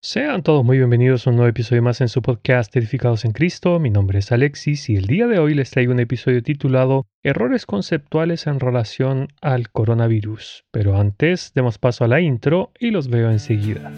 Sean 0.00 0.44
todos 0.44 0.64
muy 0.64 0.76
bienvenidos 0.76 1.26
a 1.26 1.30
un 1.30 1.36
nuevo 1.36 1.50
episodio 1.50 1.82
más 1.82 2.00
en 2.00 2.08
su 2.08 2.22
podcast 2.22 2.74
Edificados 2.76 3.24
en 3.24 3.32
Cristo. 3.32 3.80
Mi 3.80 3.90
nombre 3.90 4.20
es 4.20 4.30
Alexis 4.30 4.88
y 4.88 4.94
el 4.94 5.06
día 5.06 5.26
de 5.26 5.40
hoy 5.40 5.54
les 5.54 5.72
traigo 5.72 5.92
un 5.92 5.98
episodio 5.98 6.40
titulado 6.40 7.08
Errores 7.24 7.66
conceptuales 7.66 8.46
en 8.46 8.60
relación 8.60 9.26
al 9.42 9.70
coronavirus. 9.70 10.64
Pero 10.70 10.96
antes, 10.96 11.50
demos 11.52 11.78
paso 11.78 12.04
a 12.04 12.08
la 12.08 12.20
intro 12.20 12.70
y 12.78 12.92
los 12.92 13.08
veo 13.08 13.28
enseguida. 13.28 13.90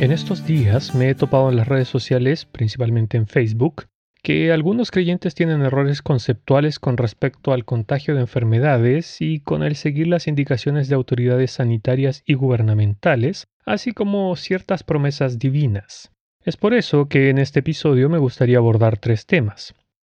En 0.00 0.12
estos 0.12 0.46
días 0.46 0.94
me 0.94 1.10
he 1.10 1.14
topado 1.14 1.50
en 1.50 1.56
las 1.56 1.68
redes 1.68 1.86
sociales, 1.86 2.46
principalmente 2.46 3.18
en 3.18 3.26
Facebook, 3.26 3.84
que 4.22 4.50
algunos 4.50 4.90
creyentes 4.90 5.34
tienen 5.34 5.60
errores 5.60 6.00
conceptuales 6.00 6.78
con 6.78 6.96
respecto 6.96 7.52
al 7.52 7.66
contagio 7.66 8.14
de 8.14 8.22
enfermedades 8.22 9.20
y 9.20 9.40
con 9.40 9.62
el 9.62 9.76
seguir 9.76 10.06
las 10.06 10.26
indicaciones 10.26 10.88
de 10.88 10.94
autoridades 10.94 11.50
sanitarias 11.50 12.22
y 12.24 12.32
gubernamentales, 12.32 13.48
así 13.66 13.92
como 13.92 14.34
ciertas 14.36 14.84
promesas 14.84 15.38
divinas. 15.38 16.10
Es 16.46 16.56
por 16.56 16.72
eso 16.72 17.10
que 17.10 17.28
en 17.28 17.36
este 17.36 17.60
episodio 17.60 18.08
me 18.08 18.16
gustaría 18.16 18.56
abordar 18.56 18.96
tres 18.96 19.26
temas. 19.26 19.74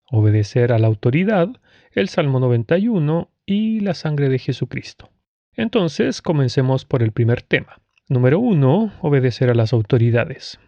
Obedecer 0.10 0.72
a 0.72 0.80
la 0.80 0.88
autoridad, 0.88 1.50
el 1.92 2.08
Salmo 2.08 2.40
91 2.40 3.30
y 3.46 3.82
la 3.82 3.96
sangre 3.96 4.30
de 4.30 4.40
Jesucristo. 4.40 5.10
Entonces, 5.58 6.22
comencemos 6.22 6.86
por 6.86 7.04
el 7.04 7.12
primer 7.12 7.42
tema. 7.42 7.83
Número 8.10 8.38
1. 8.38 8.96
Obedecer 9.02 9.50
a 9.50 9.54
las 9.54 9.72
autoridades. 9.72 10.60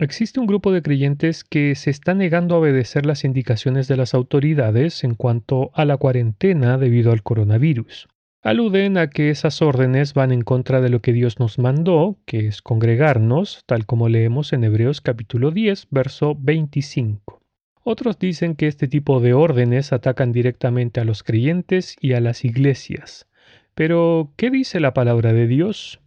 Existe 0.00 0.40
un 0.40 0.48
grupo 0.48 0.72
de 0.72 0.82
creyentes 0.82 1.44
que 1.44 1.76
se 1.76 1.90
está 1.90 2.12
negando 2.12 2.56
a 2.56 2.58
obedecer 2.58 3.06
las 3.06 3.22
indicaciones 3.22 3.86
de 3.86 3.96
las 3.96 4.14
autoridades 4.14 5.04
en 5.04 5.14
cuanto 5.14 5.70
a 5.74 5.84
la 5.84 5.96
cuarentena 5.96 6.78
debido 6.78 7.12
al 7.12 7.22
coronavirus. 7.22 8.08
Aluden 8.42 8.98
a 8.98 9.10
que 9.10 9.30
esas 9.30 9.62
órdenes 9.62 10.12
van 10.12 10.32
en 10.32 10.42
contra 10.42 10.80
de 10.80 10.88
lo 10.88 11.00
que 11.00 11.12
Dios 11.12 11.38
nos 11.38 11.60
mandó, 11.60 12.18
que 12.26 12.48
es 12.48 12.62
congregarnos, 12.62 13.62
tal 13.66 13.86
como 13.86 14.08
leemos 14.08 14.52
en 14.52 14.64
Hebreos 14.64 15.00
capítulo 15.00 15.52
10, 15.52 15.86
verso 15.90 16.34
25. 16.36 17.40
Otros 17.84 18.18
dicen 18.18 18.56
que 18.56 18.66
este 18.66 18.88
tipo 18.88 19.20
de 19.20 19.34
órdenes 19.34 19.92
atacan 19.92 20.32
directamente 20.32 20.98
a 20.98 21.04
los 21.04 21.22
creyentes 21.22 21.94
y 22.00 22.14
a 22.14 22.20
las 22.20 22.44
iglesias. 22.44 23.28
Pero, 23.76 24.32
¿qué 24.36 24.50
dice 24.50 24.80
la 24.80 24.92
palabra 24.92 25.32
de 25.32 25.46
Dios? 25.46 26.01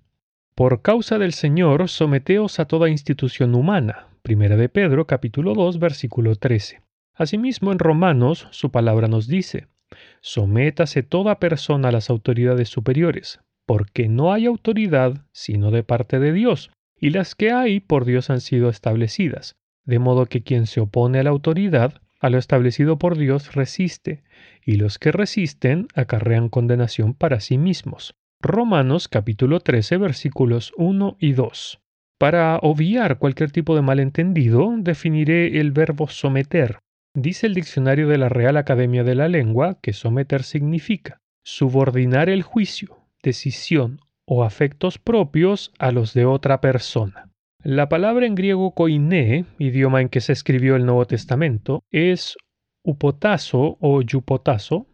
Por 0.58 0.82
causa 0.82 1.20
del 1.20 1.34
Señor, 1.34 1.90
someteos 1.90 2.62
a 2.62 2.66
toda 2.66 2.88
institución 2.88 3.56
humana. 3.56 4.08
Primera 4.22 4.56
de 4.56 4.70
Pedro, 4.70 5.06
capítulo 5.06 5.54
2, 5.54 5.80
versículo 5.80 6.38
13. 6.38 6.82
Asimismo, 7.14 7.74
en 7.74 7.80
Romanos, 7.80 8.48
su 8.52 8.72
palabra 8.72 9.10
nos 9.10 9.28
dice, 9.28 9.68
Sométase 10.22 11.04
toda 11.04 11.40
persona 11.40 11.90
a 11.90 11.92
las 11.92 12.10
autoridades 12.10 12.70
superiores, 12.70 13.42
porque 13.66 14.08
no 14.08 14.32
hay 14.32 14.46
autoridad 14.46 15.26
sino 15.34 15.72
de 15.72 15.84
parte 15.84 16.20
de 16.20 16.32
Dios, 16.32 16.72
y 16.98 17.10
las 17.10 17.36
que 17.36 17.52
hay 17.52 17.82
por 17.82 18.06
Dios 18.06 18.30
han 18.30 18.40
sido 18.40 18.70
establecidas, 18.70 19.58
de 19.84 20.00
modo 20.00 20.26
que 20.26 20.42
quien 20.42 20.68
se 20.68 20.80
opone 20.80 21.20
a 21.20 21.24
la 21.24 21.32
autoridad, 21.32 22.02
a 22.22 22.30
lo 22.30 22.38
establecido 22.38 22.98
por 22.98 23.18
Dios 23.18 23.56
resiste, 23.56 24.24
y 24.66 24.78
los 24.78 25.00
que 25.00 25.12
resisten 25.12 25.90
acarrean 25.96 26.48
condenación 26.48 27.14
para 27.14 27.42
sí 27.42 27.58
mismos. 27.58 28.16
Romanos 28.46 29.08
capítulo 29.08 29.60
13 29.60 29.98
versículos 29.98 30.72
1 30.78 31.18
y 31.20 31.34
2. 31.34 31.82
Para 32.20 32.60
obviar 32.60 33.18
cualquier 33.18 33.52
tipo 33.52 33.76
de 33.76 33.82
malentendido, 33.82 34.72
definiré 34.78 35.60
el 35.60 35.72
verbo 35.72 36.08
someter. 36.08 36.78
Dice 37.16 37.48
el 37.48 37.56
diccionario 37.56 38.08
de 38.08 38.20
la 38.20 38.30
Real 38.30 38.58
Academia 38.58 39.04
de 39.04 39.16
la 39.16 39.28
Lengua 39.30 39.80
que 39.82 39.94
someter 39.94 40.44
significa 40.44 41.18
subordinar 41.44 42.30
el 42.30 42.44
juicio, 42.44 43.00
decisión 43.24 44.00
o 44.28 44.44
afectos 44.44 45.00
propios 45.00 45.74
a 45.80 45.92
los 45.92 46.14
de 46.14 46.26
otra 46.26 46.62
persona. 46.62 47.32
La 47.64 47.90
palabra 47.90 48.28
en 48.28 48.36
griego 48.36 48.76
koiné, 48.76 49.46
idioma 49.58 50.02
en 50.02 50.10
que 50.10 50.22
se 50.22 50.34
escribió 50.34 50.76
el 50.76 50.86
Nuevo 50.86 51.06
Testamento, 51.06 51.82
es 51.90 52.38
upotazo 52.84 53.80
o 53.82 54.04
yupotazo, 54.04 54.86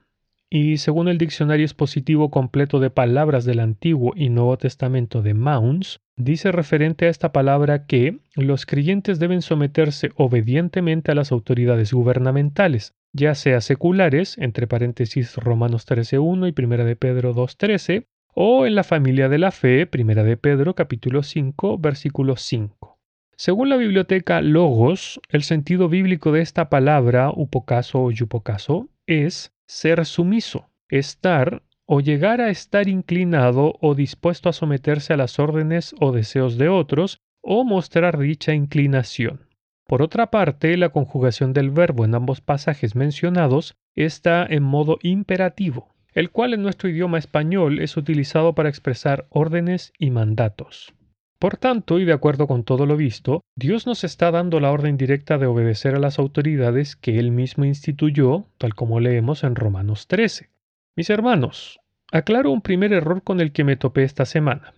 y 0.54 0.78
según 0.78 1.08
el 1.08 1.18
diccionario 1.18 1.64
expositivo 1.64 2.30
completo 2.30 2.82
de 2.82 2.90
palabras 2.90 3.46
del 3.46 3.62
Antiguo 3.62 4.12
y 4.18 4.28
Nuevo 4.28 4.58
Testamento 4.58 5.22
de 5.22 5.34
Mounds, 5.34 6.02
dice 6.18 6.52
referente 6.52 7.06
a 7.06 7.10
esta 7.10 7.32
palabra 7.32 7.86
que 7.86 8.20
los 8.36 8.66
creyentes 8.66 9.18
deben 9.18 9.42
someterse 9.42 10.12
obedientemente 10.16 11.10
a 11.10 11.16
las 11.16 11.32
autoridades 11.32 11.94
gubernamentales, 11.94 12.94
ya 13.14 13.34
sea 13.34 13.62
seculares, 13.62 14.38
entre 14.40 14.68
paréntesis 14.68 15.38
Romanos 15.38 15.88
13.1 15.88 16.54
y 16.54 16.66
1 16.66 16.84
de 16.84 16.96
Pedro 16.98 17.34
2.13, 17.34 18.08
o 18.34 18.66
en 18.66 18.76
la 18.76 18.84
familia 18.84 19.30
de 19.30 19.38
la 19.38 19.52
fe, 19.52 19.90
1 19.90 20.24
de 20.26 20.36
Pedro 20.36 20.76
capítulo 20.76 21.24
5, 21.24 21.78
versículo 21.78 22.36
5. 22.36 23.00
Según 23.38 23.70
la 23.70 23.78
biblioteca 23.78 24.42
Logos, 24.42 25.22
el 25.30 25.44
sentido 25.44 25.88
bíblico 25.88 26.34
de 26.34 26.42
esta 26.42 26.70
palabra, 26.70 27.32
upocaso 27.34 28.04
o 28.04 28.12
yupocaso, 28.12 28.90
es 29.08 29.54
ser 29.72 30.06
sumiso, 30.06 30.70
estar 30.90 31.64
o 31.86 32.02
llegar 32.02 32.42
a 32.42 32.50
estar 32.50 32.90
inclinado 32.90 33.78
o 33.80 33.96
dispuesto 33.96 34.50
a 34.50 34.54
someterse 34.54 35.14
a 35.14 35.18
las 35.18 35.40
órdenes 35.40 35.96
o 36.02 36.12
deseos 36.12 36.58
de 36.58 36.68
otros, 36.68 37.22
o 37.42 37.64
mostrar 37.64 38.18
dicha 38.20 38.54
inclinación. 38.54 39.48
Por 39.88 40.02
otra 40.02 40.30
parte, 40.30 40.76
la 40.76 40.90
conjugación 40.90 41.54
del 41.54 41.72
verbo 41.72 42.04
en 42.04 42.16
ambos 42.16 42.42
pasajes 42.42 42.96
mencionados 42.96 43.76
está 43.96 44.46
en 44.46 44.62
modo 44.62 45.00
imperativo, 45.04 45.96
el 46.14 46.32
cual 46.32 46.54
en 46.54 46.64
nuestro 46.64 46.90
idioma 46.90 47.18
español 47.18 47.80
es 47.80 47.96
utilizado 47.96 48.54
para 48.54 48.68
expresar 48.68 49.26
órdenes 49.30 49.94
y 49.98 50.12
mandatos. 50.12 50.94
Por 51.42 51.58
tanto, 51.58 51.98
y 51.98 52.06
de 52.06 52.14
acuerdo 52.14 52.46
con 52.46 52.64
todo 52.64 52.86
lo 52.86 52.96
visto, 52.96 53.44
Dios 53.56 53.88
nos 53.88 54.04
está 54.04 54.30
dando 54.30 54.60
la 54.60 54.70
orden 54.70 54.96
directa 54.96 55.40
de 55.40 55.48
obedecer 55.48 55.96
a 55.96 56.00
las 56.00 56.20
autoridades 56.20 56.96
que 56.96 57.18
Él 57.18 57.32
mismo 57.32 57.66
instituyó, 57.66 58.46
tal 58.60 58.76
como 58.76 59.00
leemos 59.00 59.44
en 59.44 59.56
Romanos 59.56 60.06
13. 60.06 60.52
Mis 60.96 61.10
hermanos, 61.10 61.80
aclaro 62.12 62.52
un 62.52 62.62
primer 62.62 62.94
error 62.94 63.24
con 63.24 63.42
el 63.42 63.54
que 63.54 63.64
me 63.64 63.76
topé 63.76 64.04
esta 64.04 64.26
semana. 64.26 64.76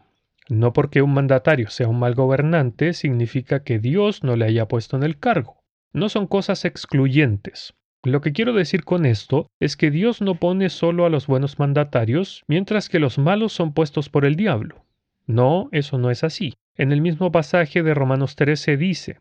No 0.47 0.71
porque 0.71 1.01
un 1.01 1.13
mandatario 1.13 1.69
sea 1.69 1.89
un 1.89 1.99
mal 1.99 2.15
gobernante 2.15 2.93
significa 2.93 3.63
que 3.63 3.79
Dios 3.79 4.23
no 4.23 4.37
le 4.37 4.45
haya 4.45 4.69
puesto 4.69 4.95
en 4.95 5.03
el 5.03 5.19
cargo. 5.19 5.57
No 5.91 6.07
son 6.07 6.27
cosas 6.27 6.63
excluyentes. 6.63 7.73
Lo 8.03 8.21
que 8.21 8.31
quiero 8.31 8.53
decir 8.53 8.85
con 8.85 9.05
esto 9.05 9.47
es 9.59 9.75
que 9.75 9.91
Dios 9.91 10.21
no 10.21 10.35
pone 10.35 10.69
solo 10.69 11.05
a 11.05 11.09
los 11.09 11.27
buenos 11.27 11.59
mandatarios, 11.59 12.45
mientras 12.47 12.87
que 12.87 12.99
los 12.99 13.17
malos 13.17 13.51
son 13.51 13.73
puestos 13.73 14.07
por 14.07 14.23
el 14.23 14.37
diablo. 14.37 14.85
No, 15.25 15.69
eso 15.71 15.97
no 15.97 16.11
es 16.11 16.23
así. 16.23 16.53
En 16.75 16.91
el 16.91 17.01
mismo 17.01 17.31
pasaje 17.31 17.83
de 17.83 17.93
Romanos 17.93 18.35
13 18.35 18.77
dice, 18.77 19.17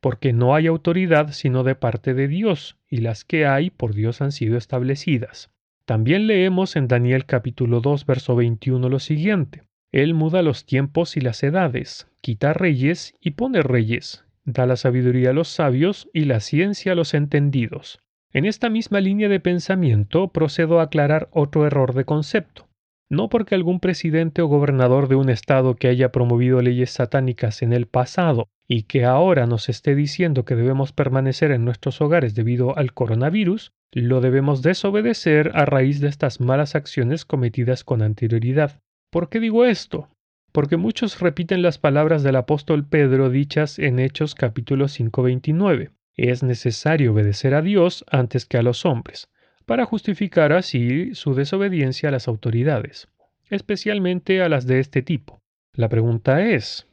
porque 0.00 0.32
no 0.32 0.54
hay 0.54 0.66
autoridad 0.66 1.32
sino 1.32 1.64
de 1.64 1.74
parte 1.74 2.14
de 2.14 2.28
Dios, 2.28 2.76
y 2.88 2.98
las 2.98 3.24
que 3.24 3.46
hay 3.46 3.70
por 3.70 3.94
Dios 3.94 4.20
han 4.20 4.32
sido 4.32 4.56
establecidas. 4.56 5.50
También 5.84 6.26
leemos 6.26 6.76
en 6.76 6.88
Daniel 6.88 7.24
capítulo 7.26 7.80
2 7.80 8.06
verso 8.06 8.36
21 8.36 8.88
lo 8.88 8.98
siguiente, 8.98 9.62
Él 9.92 10.14
muda 10.14 10.42
los 10.42 10.66
tiempos 10.66 11.16
y 11.16 11.20
las 11.20 11.42
edades, 11.42 12.06
quita 12.20 12.52
reyes 12.52 13.14
y 13.20 13.32
pone 13.32 13.62
reyes, 13.62 14.24
da 14.44 14.66
la 14.66 14.76
sabiduría 14.76 15.30
a 15.30 15.32
los 15.34 15.48
sabios 15.48 16.08
y 16.12 16.26
la 16.26 16.40
ciencia 16.40 16.92
a 16.92 16.94
los 16.94 17.14
entendidos. 17.14 18.00
En 18.32 18.44
esta 18.44 18.70
misma 18.70 19.00
línea 19.00 19.28
de 19.28 19.40
pensamiento 19.40 20.28
procedo 20.28 20.78
a 20.78 20.84
aclarar 20.84 21.28
otro 21.32 21.66
error 21.66 21.94
de 21.94 22.04
concepto 22.04 22.69
no 23.10 23.28
porque 23.28 23.56
algún 23.56 23.80
presidente 23.80 24.40
o 24.40 24.46
gobernador 24.46 25.08
de 25.08 25.16
un 25.16 25.28
estado 25.30 25.74
que 25.74 25.88
haya 25.88 26.12
promovido 26.12 26.62
leyes 26.62 26.92
satánicas 26.92 27.60
en 27.60 27.72
el 27.72 27.86
pasado 27.86 28.48
y 28.68 28.84
que 28.84 29.04
ahora 29.04 29.46
nos 29.46 29.68
esté 29.68 29.96
diciendo 29.96 30.44
que 30.44 30.54
debemos 30.54 30.92
permanecer 30.92 31.50
en 31.50 31.64
nuestros 31.64 32.00
hogares 32.00 32.36
debido 32.36 32.78
al 32.78 32.94
coronavirus, 32.94 33.72
lo 33.92 34.20
debemos 34.20 34.62
desobedecer 34.62 35.50
a 35.54 35.64
raíz 35.64 36.00
de 36.00 36.06
estas 36.06 36.40
malas 36.40 36.76
acciones 36.76 37.24
cometidas 37.24 37.82
con 37.82 38.00
anterioridad. 38.00 38.80
¿Por 39.10 39.28
qué 39.28 39.40
digo 39.40 39.64
esto? 39.64 40.08
Porque 40.52 40.76
muchos 40.76 41.18
repiten 41.18 41.62
las 41.62 41.78
palabras 41.78 42.22
del 42.22 42.36
apóstol 42.36 42.86
Pedro 42.86 43.28
dichas 43.28 43.80
en 43.80 43.98
Hechos 43.98 44.36
capítulo 44.36 44.86
5:29. 44.86 45.90
Es 46.16 46.44
necesario 46.44 47.12
obedecer 47.12 47.54
a 47.54 47.62
Dios 47.62 48.04
antes 48.08 48.46
que 48.46 48.58
a 48.58 48.62
los 48.62 48.84
hombres 48.84 49.28
para 49.70 49.86
justificar 49.86 50.52
así 50.52 51.14
su 51.14 51.32
desobediencia 51.34 52.08
a 52.08 52.12
las 52.12 52.26
autoridades, 52.26 53.06
especialmente 53.50 54.42
a 54.42 54.48
las 54.48 54.66
de 54.66 54.80
este 54.80 55.00
tipo. 55.00 55.38
La 55.74 55.88
pregunta 55.88 56.44
es, 56.44 56.88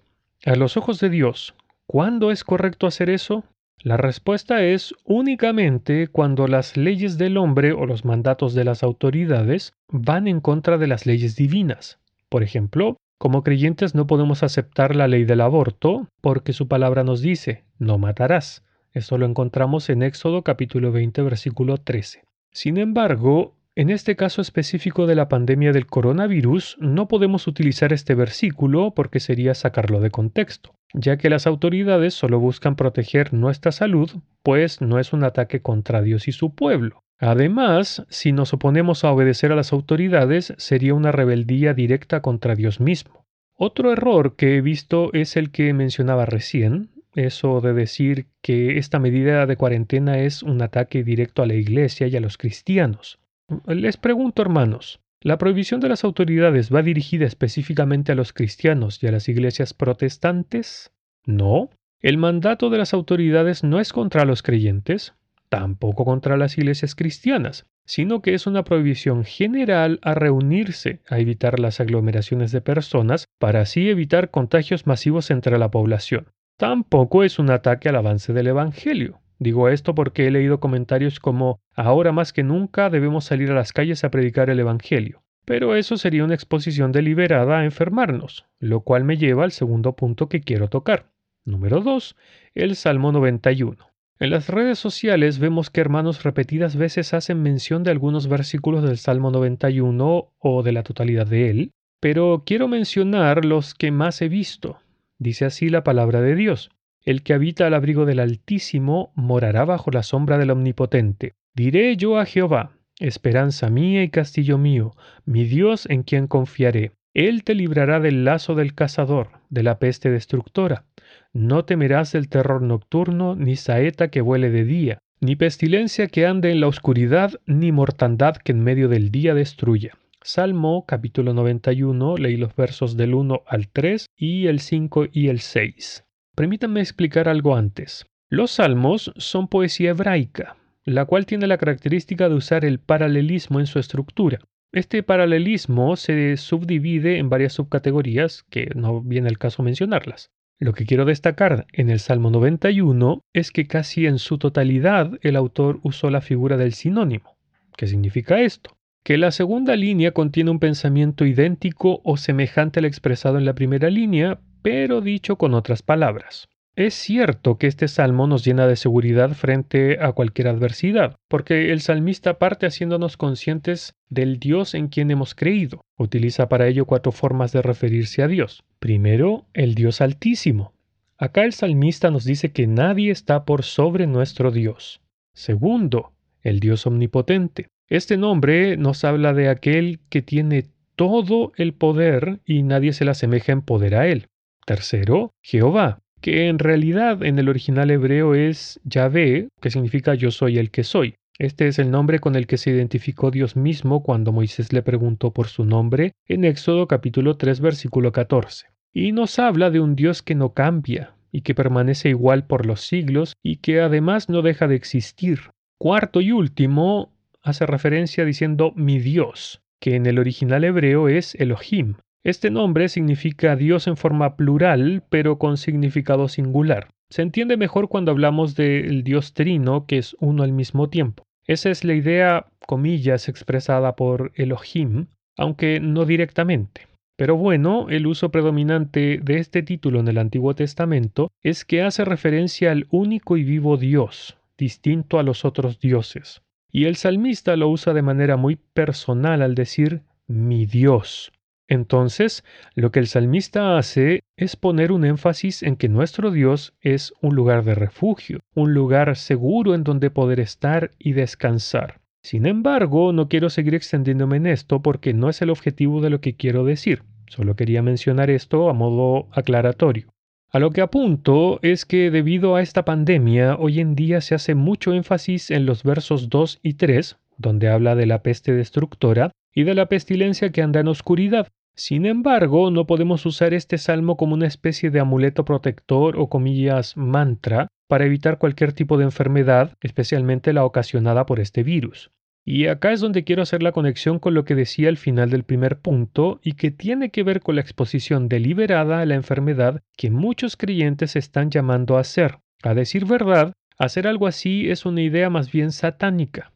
a 0.46 0.56
los 0.56 0.78
ojos 0.78 1.00
de 1.00 1.10
Dios, 1.10 1.56
¿cuándo 1.88 2.30
es 2.30 2.44
correcto 2.44 2.86
hacer 2.86 3.10
eso? 3.10 3.44
La 3.82 3.98
respuesta 3.98 4.64
es 4.64 4.94
únicamente 5.06 6.08
cuando 6.08 6.46
las 6.46 6.78
leyes 6.78 7.18
del 7.18 7.38
hombre 7.38 7.72
o 7.72 7.88
los 7.88 8.06
mandatos 8.06 8.54
de 8.54 8.64
las 8.64 8.84
autoridades 8.84 9.74
van 9.88 10.28
en 10.28 10.40
contra 10.40 10.78
de 10.78 10.86
las 10.86 11.08
leyes 11.08 11.36
divinas. 11.36 11.98
Por 12.30 12.44
ejemplo, 12.44 12.98
como 13.18 13.42
creyentes 13.42 13.96
no 13.96 14.06
podemos 14.06 14.44
aceptar 14.44 14.96
la 14.96 15.08
ley 15.08 15.26
del 15.26 15.42
aborto 15.42 16.10
porque 16.22 16.54
su 16.54 16.68
palabra 16.68 17.04
nos 17.04 17.22
dice, 17.22 17.64
no 17.80 17.98
matarás. 17.98 18.64
Esto 18.94 19.18
lo 19.18 19.26
encontramos 19.26 19.90
en 19.90 20.04
Éxodo 20.04 20.44
capítulo 20.44 20.92
20 20.92 21.24
versículo 21.24 21.78
13. 21.78 22.27
Sin 22.58 22.78
embargo, 22.78 23.56
en 23.76 23.92
este 23.92 24.16
caso 24.16 24.42
específico 24.42 25.06
de 25.06 25.14
la 25.14 25.30
pandemia 25.30 25.74
del 25.74 25.86
coronavirus, 25.86 26.76
no 26.80 27.08
podemos 27.08 27.46
utilizar 27.46 27.94
este 27.94 28.16
versículo 28.16 28.96
porque 28.96 29.20
sería 29.20 29.54
sacarlo 29.54 30.00
de 30.00 30.10
contexto, 30.10 30.74
ya 30.92 31.18
que 31.18 31.30
las 31.30 31.46
autoridades 31.46 32.16
solo 32.16 32.40
buscan 32.40 32.76
proteger 32.76 33.32
nuestra 33.32 33.72
salud, 33.72 34.10
pues 34.42 34.82
no 34.82 34.98
es 34.98 35.14
un 35.14 35.24
ataque 35.24 35.62
contra 35.62 36.02
Dios 36.02 36.28
y 36.28 36.32
su 36.32 36.56
pueblo. 36.56 37.04
Además, 37.20 38.08
si 38.10 38.32
nos 38.32 38.54
oponemos 38.54 39.04
a 39.04 39.12
obedecer 39.12 39.52
a 39.52 39.56
las 39.56 39.72
autoridades, 39.72 40.56
sería 40.58 40.96
una 40.96 41.12
rebeldía 41.12 41.76
directa 41.76 42.24
contra 42.24 42.56
Dios 42.56 42.80
mismo. 42.80 43.28
Otro 43.54 43.92
error 43.92 44.36
que 44.36 44.58
he 44.58 44.62
visto 44.62 45.14
es 45.14 45.38
el 45.38 45.52
que 45.52 45.72
mencionaba 45.74 46.26
recién, 46.26 46.90
eso 47.18 47.62
de 47.62 47.74
decir 47.74 48.28
que 48.42 48.78
esta 48.78 49.00
medida 49.00 49.46
de 49.46 49.58
cuarentena 49.58 50.20
es 50.20 50.44
un 50.44 50.62
ataque 50.62 51.04
directo 51.04 51.42
a 51.42 51.48
la 51.48 51.56
Iglesia 51.56 52.08
y 52.08 52.16
a 52.16 52.22
los 52.22 52.38
cristianos. 52.38 53.20
Les 53.66 53.98
pregunto, 53.98 54.42
hermanos, 54.42 55.00
¿la 55.22 55.38
prohibición 55.38 55.80
de 55.80 55.90
las 55.90 56.04
autoridades 56.04 56.74
va 56.74 56.84
dirigida 56.84 57.26
específicamente 57.26 58.12
a 58.12 58.16
los 58.16 58.34
cristianos 58.34 59.02
y 59.02 59.08
a 59.08 59.12
las 59.12 59.30
iglesias 59.30 59.74
protestantes? 59.74 60.92
No. 61.26 61.70
El 62.02 62.18
mandato 62.18 62.70
de 62.70 62.78
las 62.78 62.94
autoridades 62.94 63.64
no 63.64 63.80
es 63.80 63.92
contra 63.92 64.26
los 64.26 64.44
creyentes, 64.44 65.16
tampoco 65.50 66.06
contra 66.06 66.38
las 66.38 66.58
iglesias 66.58 66.94
cristianas, 66.94 67.66
sino 67.86 68.22
que 68.22 68.34
es 68.34 68.46
una 68.46 68.64
prohibición 68.64 69.24
general 69.24 70.00
a 70.04 70.14
reunirse, 70.14 71.00
a 71.10 71.20
evitar 71.20 71.60
las 71.60 71.80
aglomeraciones 71.80 72.52
de 72.52 72.62
personas, 72.62 73.26
para 73.40 73.62
así 73.62 73.90
evitar 73.90 74.30
contagios 74.30 74.86
masivos 74.86 75.32
entre 75.32 75.58
la 75.58 75.72
población. 75.72 76.28
Tampoco 76.58 77.24
es 77.24 77.38
un 77.38 77.52
ataque 77.52 77.88
al 77.88 77.96
avance 77.96 78.34
del 78.34 78.48
Evangelio. 78.48 79.20
Digo 79.38 79.70
esto 79.70 79.94
porque 79.94 80.26
he 80.26 80.32
leído 80.32 80.60
comentarios 80.60 81.20
como 81.20 81.60
ahora 81.76 82.12
más 82.12 82.34
que 82.34 82.42
nunca 82.42 82.90
debemos 82.90 83.26
salir 83.26 83.52
a 83.52 83.56
las 83.56 83.74
calles 83.74 84.04
a 84.04 84.10
predicar 84.10 84.50
el 84.50 84.60
Evangelio. 84.60 85.22
Pero 85.46 85.76
eso 85.76 85.98
sería 85.98 86.24
una 86.24 86.34
exposición 86.34 86.92
deliberada 86.92 87.60
a 87.60 87.64
enfermarnos, 87.64 88.48
lo 88.60 88.82
cual 88.82 89.04
me 89.04 89.18
lleva 89.18 89.44
al 89.44 89.52
segundo 89.52 89.96
punto 89.96 90.30
que 90.30 90.42
quiero 90.42 90.68
tocar. 90.68 91.12
Número 91.46 91.80
2. 91.82 92.16
El 92.56 92.76
Salmo 92.76 93.12
91. 93.12 93.78
En 94.20 94.32
las 94.32 94.50
redes 94.50 94.80
sociales 94.80 95.38
vemos 95.38 95.70
que 95.70 95.80
hermanos 95.80 96.24
repetidas 96.24 96.76
veces 96.76 97.14
hacen 97.14 97.44
mención 97.44 97.84
de 97.84 97.92
algunos 97.92 98.28
versículos 98.28 98.84
del 98.84 98.98
Salmo 98.98 99.30
91 99.30 100.34
o 100.40 100.64
de 100.64 100.72
la 100.72 100.82
totalidad 100.82 101.28
de 101.28 101.52
él, 101.52 101.72
pero 102.02 102.42
quiero 102.48 102.68
mencionar 102.68 103.46
los 103.46 103.76
que 103.76 103.92
más 103.92 104.24
he 104.24 104.28
visto. 104.28 104.80
Dice 105.20 105.46
así 105.46 105.70
la 105.70 105.84
palabra 105.84 106.22
de 106.22 106.36
Dios. 106.36 106.70
El 107.04 107.24
que 107.24 107.34
habita 107.34 107.66
al 107.66 107.74
abrigo 107.74 108.06
del 108.06 108.20
Altísimo 108.20 109.12
morará 109.16 109.66
bajo 109.66 109.92
la 109.92 110.04
sombra 110.04 110.38
del 110.38 110.52
Omnipotente. 110.52 111.36
Diré 111.56 111.96
yo 111.96 112.20
a 112.20 112.26
Jehová, 112.26 112.72
esperanza 113.00 113.70
mía 113.70 114.04
y 114.04 114.10
castillo 114.10 114.58
mío, 114.58 114.94
mi 115.26 115.46
Dios 115.46 115.88
en 115.90 116.04
quien 116.04 116.28
confiaré. 116.28 116.92
Él 117.14 117.44
te 117.44 117.56
librará 117.56 118.00
del 118.00 118.26
lazo 118.26 118.54
del 118.54 118.76
cazador, 118.76 119.30
de 119.50 119.64
la 119.64 119.80
peste 119.80 120.12
destructora. 120.12 120.86
No 121.34 121.66
temerás 121.66 122.12
del 122.12 122.30
terror 122.30 122.62
nocturno, 122.62 123.36
ni 123.36 123.56
saeta 123.56 124.10
que 124.10 124.22
vuele 124.22 124.52
de 124.52 124.66
día, 124.66 125.00
ni 125.20 125.36
pestilencia 125.36 126.08
que 126.08 126.28
ande 126.28 126.52
en 126.52 126.60
la 126.60 126.68
oscuridad, 126.68 127.40
ni 127.46 127.72
mortandad 127.72 128.36
que 128.36 128.52
en 128.52 128.64
medio 128.64 128.88
del 128.88 129.10
día 129.10 129.34
destruya. 129.34 129.98
Salmo 130.28 130.84
capítulo 130.86 131.34
91, 131.34 132.18
leí 132.18 132.36
los 132.36 132.54
versos 132.54 132.98
del 132.98 133.14
1 133.14 133.44
al 133.48 133.70
3 133.70 134.08
y 134.18 134.48
el 134.48 134.60
5 134.60 135.06
y 135.14 135.30
el 135.30 135.40
6. 135.40 136.04
Permítanme 136.36 136.82
explicar 136.82 137.30
algo 137.30 137.56
antes. 137.56 138.06
Los 138.28 138.52
salmos 138.52 139.14
son 139.16 139.48
poesía 139.48 139.92
hebraica, 139.92 140.58
la 140.84 141.06
cual 141.06 141.26
tiene 141.26 141.48
la 141.48 141.58
característica 141.58 142.28
de 142.28 142.36
usar 142.36 142.66
el 142.66 142.82
paralelismo 142.82 143.62
en 143.62 143.68
su 143.68 143.80
estructura. 143.80 144.40
Este 144.74 145.02
paralelismo 145.02 145.96
se 145.96 146.36
subdivide 146.36 147.20
en 147.20 147.30
varias 147.30 147.54
subcategorías, 147.54 148.44
que 148.50 148.70
no 148.76 149.00
viene 149.02 149.30
el 149.30 149.38
caso 149.38 149.64
mencionarlas. 149.64 150.30
Lo 150.60 150.74
que 150.74 150.86
quiero 150.86 151.06
destacar 151.06 151.68
en 151.72 151.90
el 151.90 152.00
Salmo 152.00 152.32
91 152.32 153.22
es 153.32 153.52
que 153.52 153.66
casi 153.66 154.08
en 154.08 154.20
su 154.20 154.38
totalidad 154.38 155.10
el 155.22 155.38
autor 155.38 155.80
usó 155.84 156.10
la 156.10 156.20
figura 156.20 156.58
del 156.58 156.74
sinónimo. 156.74 157.38
¿Qué 157.78 157.88
significa 157.88 158.42
esto? 158.42 158.77
Que 159.08 159.18
la 159.18 159.32
segunda 159.32 159.78
línea 159.78 160.12
contiene 160.12 160.52
un 160.52 160.60
pensamiento 160.60 161.26
idéntico 161.26 162.02
o 162.04 162.18
semejante 162.18 162.80
al 162.80 162.86
expresado 162.86 163.38
en 163.38 163.46
la 163.46 163.56
primera 163.56 163.90
línea, 163.90 164.42
pero 164.62 165.00
dicho 165.00 165.38
con 165.38 165.54
otras 165.54 165.82
palabras. 165.82 166.50
Es 166.76 166.94
cierto 166.94 167.58
que 167.58 167.68
este 167.68 167.88
salmo 167.88 168.28
nos 168.28 168.44
llena 168.44 168.68
de 168.68 168.76
seguridad 168.76 169.30
frente 169.30 169.98
a 170.02 170.12
cualquier 170.12 170.50
adversidad, 170.50 171.16
porque 171.30 171.72
el 171.72 171.80
salmista 171.80 172.38
parte 172.38 172.66
haciéndonos 172.66 173.16
conscientes 173.16 173.94
del 174.10 174.40
Dios 174.40 174.74
en 174.74 174.90
quien 174.90 175.10
hemos 175.10 175.36
creído. 175.36 175.80
Utiliza 175.98 176.50
para 176.50 176.68
ello 176.68 176.84
cuatro 176.84 177.14
formas 177.14 177.54
de 177.54 177.62
referirse 177.62 178.24
a 178.24 178.28
Dios. 178.28 178.66
Primero, 178.78 179.46
el 179.54 179.74
Dios 179.74 180.02
altísimo. 180.02 180.74
Acá 181.18 181.46
el 181.46 181.54
salmista 181.54 182.12
nos 182.12 182.26
dice 182.26 182.52
que 182.52 182.68
nadie 182.68 183.12
está 183.12 183.46
por 183.46 183.64
sobre 183.64 184.06
nuestro 184.06 184.52
Dios. 184.52 185.00
Segundo, 185.34 186.12
el 186.42 186.60
Dios 186.60 186.86
omnipotente. 186.86 187.70
Este 187.90 188.18
nombre 188.18 188.76
nos 188.76 189.06
habla 189.06 189.34
de 189.34 189.48
aquel 189.48 190.02
que 190.10 190.22
tiene 190.22 190.66
todo 190.98 191.54
el 191.56 191.74
poder 191.74 192.42
y 192.46 192.64
nadie 192.64 192.92
se 192.92 193.06
le 193.06 193.12
asemeja 193.12 193.54
en 193.54 193.62
poder 193.62 193.96
a 193.96 194.08
él. 194.08 194.28
Tercero, 194.66 195.32
Jehová, 195.42 196.00
que 196.20 196.50
en 196.50 196.60
realidad 196.60 197.24
en 197.24 197.40
el 197.40 197.48
original 197.48 197.90
hebreo 197.90 198.36
es 198.36 198.82
Yahvé, 198.84 199.48
que 199.62 199.72
significa 199.72 200.16
yo 200.16 200.32
soy 200.32 200.58
el 200.58 200.70
que 200.70 200.84
soy. 200.84 201.16
Este 201.40 201.70
es 201.70 201.80
el 201.80 201.90
nombre 201.90 202.20
con 202.20 202.36
el 202.36 202.46
que 202.46 202.58
se 202.58 202.72
identificó 202.72 203.32
Dios 203.32 203.56
mismo 203.56 204.04
cuando 204.04 204.34
Moisés 204.34 204.74
le 204.74 204.82
preguntó 204.82 205.32
por 205.32 205.48
su 205.48 205.64
nombre 205.64 206.12
en 206.28 206.44
Éxodo 206.44 206.88
capítulo 206.88 207.38
3 207.38 207.62
versículo 207.62 208.12
14. 208.12 208.66
Y 208.92 209.14
nos 209.14 209.40
habla 209.40 209.70
de 209.70 209.80
un 209.80 209.96
Dios 209.96 210.22
que 210.22 210.36
no 210.36 210.54
cambia 210.54 211.14
y 211.32 211.42
que 211.42 211.56
permanece 211.56 212.10
igual 212.10 212.48
por 212.48 212.66
los 212.66 212.82
siglos 212.82 213.36
y 213.42 213.58
que 213.58 213.80
además 213.80 214.28
no 214.28 214.42
deja 214.42 214.68
de 214.68 214.76
existir. 214.76 215.52
Cuarto 215.78 216.20
y 216.20 216.32
último, 216.32 217.14
hace 217.48 217.66
referencia 217.66 218.26
diciendo 218.26 218.74
mi 218.76 219.00
Dios, 219.00 219.62
que 219.82 219.96
en 219.96 220.06
el 220.06 220.20
original 220.20 220.64
hebreo 220.64 221.08
es 221.08 221.36
Elohim, 221.36 221.96
este 222.28 222.52
nombre 222.52 222.90
significa 222.90 223.56
Dios 223.56 223.88
en 223.88 223.96
forma 223.96 224.36
plural, 224.36 225.02
pero 225.10 225.38
con 225.38 225.56
significado 225.56 226.28
singular. 226.28 226.90
Se 227.10 227.22
entiende 227.22 227.56
mejor 227.56 227.88
cuando 227.88 228.12
hablamos 228.12 228.56
del 228.56 229.06
Dios 229.06 229.34
trino, 229.34 229.86
que 229.86 229.98
es 230.00 230.14
uno 230.20 230.44
al 230.44 230.52
mismo 230.52 230.90
tiempo. 230.90 231.24
Esa 231.46 231.70
es 231.70 231.86
la 231.86 231.94
idea, 231.94 232.48
comillas, 232.66 233.30
expresada 233.30 233.96
por 233.96 234.34
Elohim, 234.36 235.06
aunque 235.38 235.80
no 235.80 236.06
directamente. 236.06 236.88
Pero 237.16 237.38
bueno, 237.38 237.88
el 237.90 238.06
uso 238.06 238.30
predominante 238.30 239.22
de 239.24 239.38
este 239.38 239.64
título 239.64 240.02
en 240.02 240.10
el 240.10 240.18
Antiguo 240.18 240.54
Testamento 240.54 241.32
es 241.42 241.64
que 241.64 241.82
hace 241.82 242.04
referencia 242.04 242.72
al 242.72 242.88
único 242.92 243.38
y 243.38 243.46
vivo 243.46 243.78
Dios, 243.78 244.38
distinto 244.58 245.18
a 245.18 245.24
los 245.24 245.46
otros 245.46 245.80
dioses. 245.80 246.42
Y 246.78 246.86
el 246.86 246.96
salmista 246.96 247.56
lo 247.56 247.70
usa 247.70 247.92
de 247.96 248.04
manera 248.04 248.38
muy 248.38 248.56
personal 248.56 249.42
al 249.42 249.56
decir 249.56 250.04
mi 250.28 250.68
Dios. 250.68 251.32
Entonces, 251.68 252.44
lo 252.76 252.92
que 252.92 253.00
el 253.00 253.08
salmista 253.08 253.80
hace 253.80 254.20
es 254.38 254.56
poner 254.56 254.92
un 254.92 255.04
énfasis 255.04 255.64
en 255.64 255.76
que 255.76 255.90
nuestro 255.90 256.30
Dios 256.30 256.76
es 256.82 257.16
un 257.20 257.34
lugar 257.34 257.64
de 257.64 257.74
refugio, 257.74 258.42
un 258.54 258.76
lugar 258.76 259.16
seguro 259.16 259.74
en 259.74 259.84
donde 259.84 260.12
poder 260.12 260.40
estar 260.40 260.92
y 261.00 261.14
descansar. 261.14 262.00
Sin 262.22 262.46
embargo, 262.46 263.12
no 263.12 263.28
quiero 263.28 263.50
seguir 263.50 263.74
extendiéndome 263.74 264.38
en 264.38 264.46
esto 264.46 264.84
porque 264.84 265.16
no 265.16 265.30
es 265.30 265.42
el 265.42 265.50
objetivo 265.50 266.00
de 266.00 266.12
lo 266.12 266.22
que 266.22 266.36
quiero 266.36 266.64
decir. 266.64 267.02
Solo 267.26 267.56
quería 267.56 267.82
mencionar 267.82 268.30
esto 268.30 268.70
a 268.70 268.74
modo 268.74 269.30
aclaratorio. 269.32 270.10
A 270.50 270.60
lo 270.60 270.72
que 270.72 270.82
apunto 270.82 271.60
es 271.62 271.86
que 271.86 272.10
debido 272.10 272.56
a 272.56 272.62
esta 272.62 272.86
pandemia, 272.86 273.56
hoy 273.58 273.80
en 273.80 273.96
día 273.96 274.22
se 274.22 274.36
hace 274.36 274.56
mucho 274.56 274.94
énfasis 274.94 275.52
en 275.52 275.66
los 275.66 275.84
versos 275.84 276.30
2 276.30 276.60
y 276.64 276.76
3, 276.76 277.18
donde 277.38 277.70
habla 277.70 277.96
de 277.96 278.06
la 278.06 278.24
peste 278.24 278.54
destructora 278.54 279.32
y 279.54 279.64
de 279.64 279.76
la 279.76 279.88
pestilencia 279.88 280.52
que 280.52 280.62
anda 280.62 280.80
en 280.80 280.88
oscuridad, 280.88 281.50
sin 281.78 282.08
embargo, 282.08 282.72
no 282.72 282.88
podemos 282.88 283.24
usar 283.28 283.54
este 283.54 283.78
salmo 283.78 284.18
como 284.18 284.34
una 284.34 284.48
especie 284.48 284.90
de 284.90 285.00
amuleto 285.00 285.46
protector 285.46 286.18
o 286.18 286.28
comillas 286.28 286.98
mantra 286.98 287.68
para 287.88 288.06
evitar 288.06 288.40
cualquier 288.40 288.74
tipo 288.74 288.98
de 288.98 289.04
enfermedad, 289.04 289.78
especialmente 289.82 290.54
la 290.54 290.66
ocasionada 290.66 291.28
por 291.28 291.40
este 291.40 291.62
virus. 291.62 292.10
Y 292.50 292.68
acá 292.68 292.94
es 292.94 293.02
donde 293.02 293.26
quiero 293.26 293.42
hacer 293.42 293.62
la 293.62 293.74
conexión 293.74 294.20
con 294.20 294.34
lo 294.34 294.46
que 294.46 294.56
decía 294.56 294.88
al 294.88 294.96
final 294.96 295.30
del 295.30 295.44
primer 295.44 295.80
punto 295.80 296.40
y 296.42 296.54
que 296.54 296.72
tiene 296.72 297.10
que 297.10 297.24
ver 297.24 297.42
con 297.42 297.56
la 297.56 297.62
exposición 297.62 298.30
deliberada 298.30 299.02
a 299.02 299.06
la 299.06 299.16
enfermedad 299.16 299.82
que 299.98 300.12
muchos 300.12 300.56
creyentes 300.56 301.18
están 301.18 301.52
llamando 301.52 301.98
a 301.98 302.00
hacer. 302.00 302.38
A 302.64 302.74
decir 302.74 303.04
verdad, 303.04 303.52
hacer 303.78 304.08
algo 304.08 304.28
así 304.28 304.70
es 304.70 304.86
una 304.86 305.02
idea 305.02 305.30
más 305.30 305.52
bien 305.52 305.74
satánica. 305.74 306.54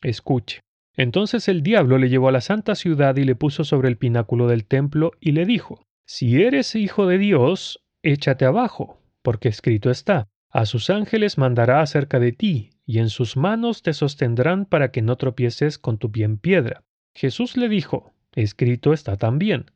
Escuche. 0.00 0.60
Entonces 0.96 1.48
el 1.48 1.64
diablo 1.64 1.98
le 1.98 2.08
llevó 2.08 2.28
a 2.28 2.32
la 2.32 2.40
santa 2.40 2.76
ciudad 2.76 3.16
y 3.16 3.24
le 3.24 3.34
puso 3.34 3.64
sobre 3.64 3.88
el 3.88 3.96
pináculo 3.96 4.46
del 4.46 4.64
templo 4.64 5.10
y 5.18 5.32
le 5.32 5.44
dijo, 5.44 5.82
Si 6.06 6.40
eres 6.40 6.76
hijo 6.76 7.08
de 7.08 7.18
Dios, 7.18 7.82
échate 8.04 8.44
abajo, 8.44 9.00
porque 9.22 9.48
escrito 9.48 9.90
está, 9.90 10.28
a 10.50 10.66
sus 10.66 10.88
ángeles 10.88 11.36
mandará 11.36 11.80
acerca 11.80 12.20
de 12.20 12.30
ti, 12.30 12.70
y 12.86 12.98
en 12.98 13.08
sus 13.08 13.36
manos 13.36 13.82
te 13.82 13.92
sostendrán 13.92 14.66
para 14.66 14.90
que 14.90 15.02
no 15.02 15.16
tropieces 15.16 15.78
con 15.78 15.98
tu 15.98 16.10
pie 16.10 16.24
en 16.24 16.38
piedra. 16.38 16.82
Jesús 17.14 17.56
le 17.56 17.68
dijo, 17.68 18.12
escrito 18.34 18.92
está 18.92 19.16
también, 19.16 19.66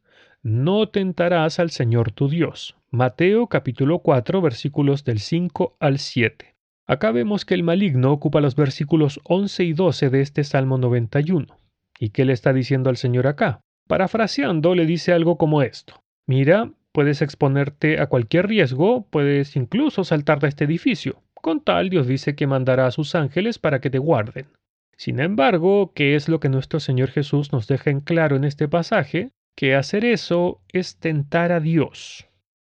no 0.43 0.89
tentarás 0.89 1.59
al 1.59 1.71
Señor 1.71 2.13
tu 2.13 2.29
Dios. 2.29 2.77
Mateo 2.91 3.49
capítulo 3.49 3.99
4 3.99 4.41
versículos 4.41 5.05
del 5.05 5.19
5 5.19 5.77
al 5.81 5.99
7. 5.99 6.55
Acá 6.87 7.11
vemos 7.11 7.45
que 7.45 7.55
el 7.55 7.65
maligno 7.65 8.13
ocupa 8.13 8.41
los 8.41 8.55
versículos 8.55 9.21
11 9.25 9.65
y 9.65 9.73
12 9.73 10.11
de 10.11 10.21
este 10.21 10.45
Salmo 10.45 10.79
91. 10.79 11.47
¿Y 11.99 12.11
qué 12.11 12.25
le 12.25 12.33
está 12.33 12.53
diciendo 12.53 12.91
al 12.91 12.97
Señor 12.97 13.27
acá? 13.27 13.61
Parafraseando, 13.89 14.75
le 14.75 14.87
dice 14.87 15.13
algo 15.13 15.37
como 15.37 15.63
esto. 15.63 16.01
Mira, 16.27 16.71
puedes 16.93 17.23
exponerte 17.23 18.01
a 18.01 18.07
cualquier 18.07 18.47
riesgo, 18.47 19.07
puedes 19.11 19.57
incluso 19.57 20.05
saltar 20.05 20.39
de 20.39 20.49
este 20.49 20.65
edificio. 20.65 21.23
Con 21.47 21.61
tal, 21.61 21.91
Dios 21.91 22.09
dice 22.09 22.35
que 22.35 22.49
mandará 22.49 22.89
a 22.89 22.91
sus 22.91 23.15
ángeles 23.15 23.61
para 23.61 23.81
que 23.81 23.89
te 23.89 24.01
guarden. 24.01 24.47
Sin 24.97 25.21
embargo, 25.21 25.93
¿qué 25.95 26.17
es 26.17 26.29
lo 26.29 26.41
que 26.41 26.49
nuestro 26.49 26.81
Señor 26.81 27.11
Jesús 27.11 27.53
nos 27.53 27.69
deja 27.69 27.91
en 27.91 28.01
claro 28.01 28.35
en 28.35 28.43
este 28.43 28.67
pasaje? 28.67 29.31
Que 29.55 29.77
hacer 29.77 30.05
eso 30.05 30.61
es 30.73 30.99
tentar 30.99 31.53
a 31.53 31.61
Dios. 31.61 32.27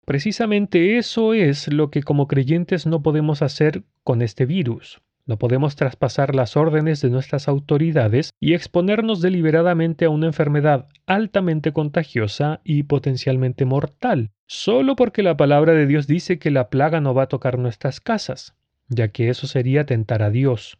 Precisamente 0.05 0.99
eso 0.99 1.33
es 1.33 1.73
lo 1.73 1.89
que 1.89 2.03
como 2.03 2.27
creyentes 2.27 2.85
no 2.85 3.01
podemos 3.01 3.41
hacer 3.41 3.85
con 4.03 4.21
este 4.21 4.45
virus. 4.45 5.01
No 5.25 5.39
podemos 5.39 5.75
traspasar 5.75 6.35
las 6.35 6.55
órdenes 6.55 7.01
de 7.01 7.09
nuestras 7.09 7.47
autoridades 7.47 8.29
y 8.39 8.53
exponernos 8.53 9.19
deliberadamente 9.19 10.05
a 10.05 10.11
una 10.11 10.27
enfermedad 10.27 10.89
altamente 11.07 11.73
contagiosa 11.73 12.61
y 12.63 12.83
potencialmente 12.83 13.65
mortal, 13.65 14.29
solo 14.45 14.95
porque 14.95 15.23
la 15.23 15.37
palabra 15.37 15.73
de 15.73 15.87
Dios 15.87 16.05
dice 16.05 16.37
que 16.37 16.51
la 16.51 16.69
plaga 16.69 17.01
no 17.01 17.15
va 17.15 17.23
a 17.23 17.29
tocar 17.29 17.57
nuestras 17.57 17.99
casas, 17.99 18.55
ya 18.89 19.09
que 19.09 19.29
eso 19.29 19.47
sería 19.47 19.85
tentar 19.85 20.21
a 20.21 20.29
Dios. 20.29 20.77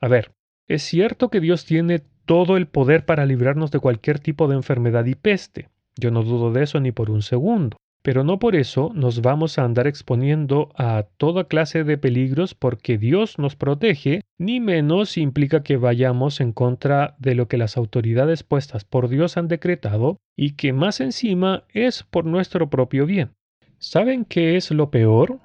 A 0.00 0.08
ver, 0.08 0.32
es 0.68 0.82
cierto 0.82 1.28
que 1.28 1.40
Dios 1.40 1.64
tiene 1.64 2.02
todo 2.24 2.56
el 2.56 2.66
poder 2.66 3.04
para 3.04 3.26
librarnos 3.26 3.70
de 3.70 3.80
cualquier 3.80 4.20
tipo 4.20 4.48
de 4.48 4.56
enfermedad 4.56 5.04
y 5.06 5.14
peste. 5.14 5.68
Yo 5.96 6.10
no 6.10 6.22
dudo 6.22 6.52
de 6.52 6.62
eso 6.62 6.80
ni 6.80 6.92
por 6.92 7.10
un 7.10 7.22
segundo. 7.22 7.76
Pero 8.02 8.24
no 8.24 8.40
por 8.40 8.56
eso 8.56 8.90
nos 8.94 9.22
vamos 9.22 9.58
a 9.58 9.64
andar 9.64 9.86
exponiendo 9.86 10.70
a 10.76 11.04
toda 11.18 11.44
clase 11.44 11.84
de 11.84 11.98
peligros 11.98 12.54
porque 12.54 12.98
Dios 12.98 13.38
nos 13.38 13.54
protege, 13.54 14.22
ni 14.38 14.58
menos 14.58 15.16
implica 15.16 15.62
que 15.62 15.76
vayamos 15.76 16.40
en 16.40 16.52
contra 16.52 17.14
de 17.18 17.36
lo 17.36 17.46
que 17.46 17.58
las 17.58 17.76
autoridades 17.76 18.42
puestas 18.42 18.84
por 18.84 19.08
Dios 19.08 19.36
han 19.36 19.46
decretado 19.46 20.18
y 20.36 20.54
que 20.54 20.72
más 20.72 21.00
encima 21.00 21.62
es 21.72 22.02
por 22.02 22.24
nuestro 22.24 22.68
propio 22.68 23.06
bien. 23.06 23.30
¿Saben 23.78 24.24
qué 24.24 24.56
es 24.56 24.72
lo 24.72 24.90
peor? 24.90 25.38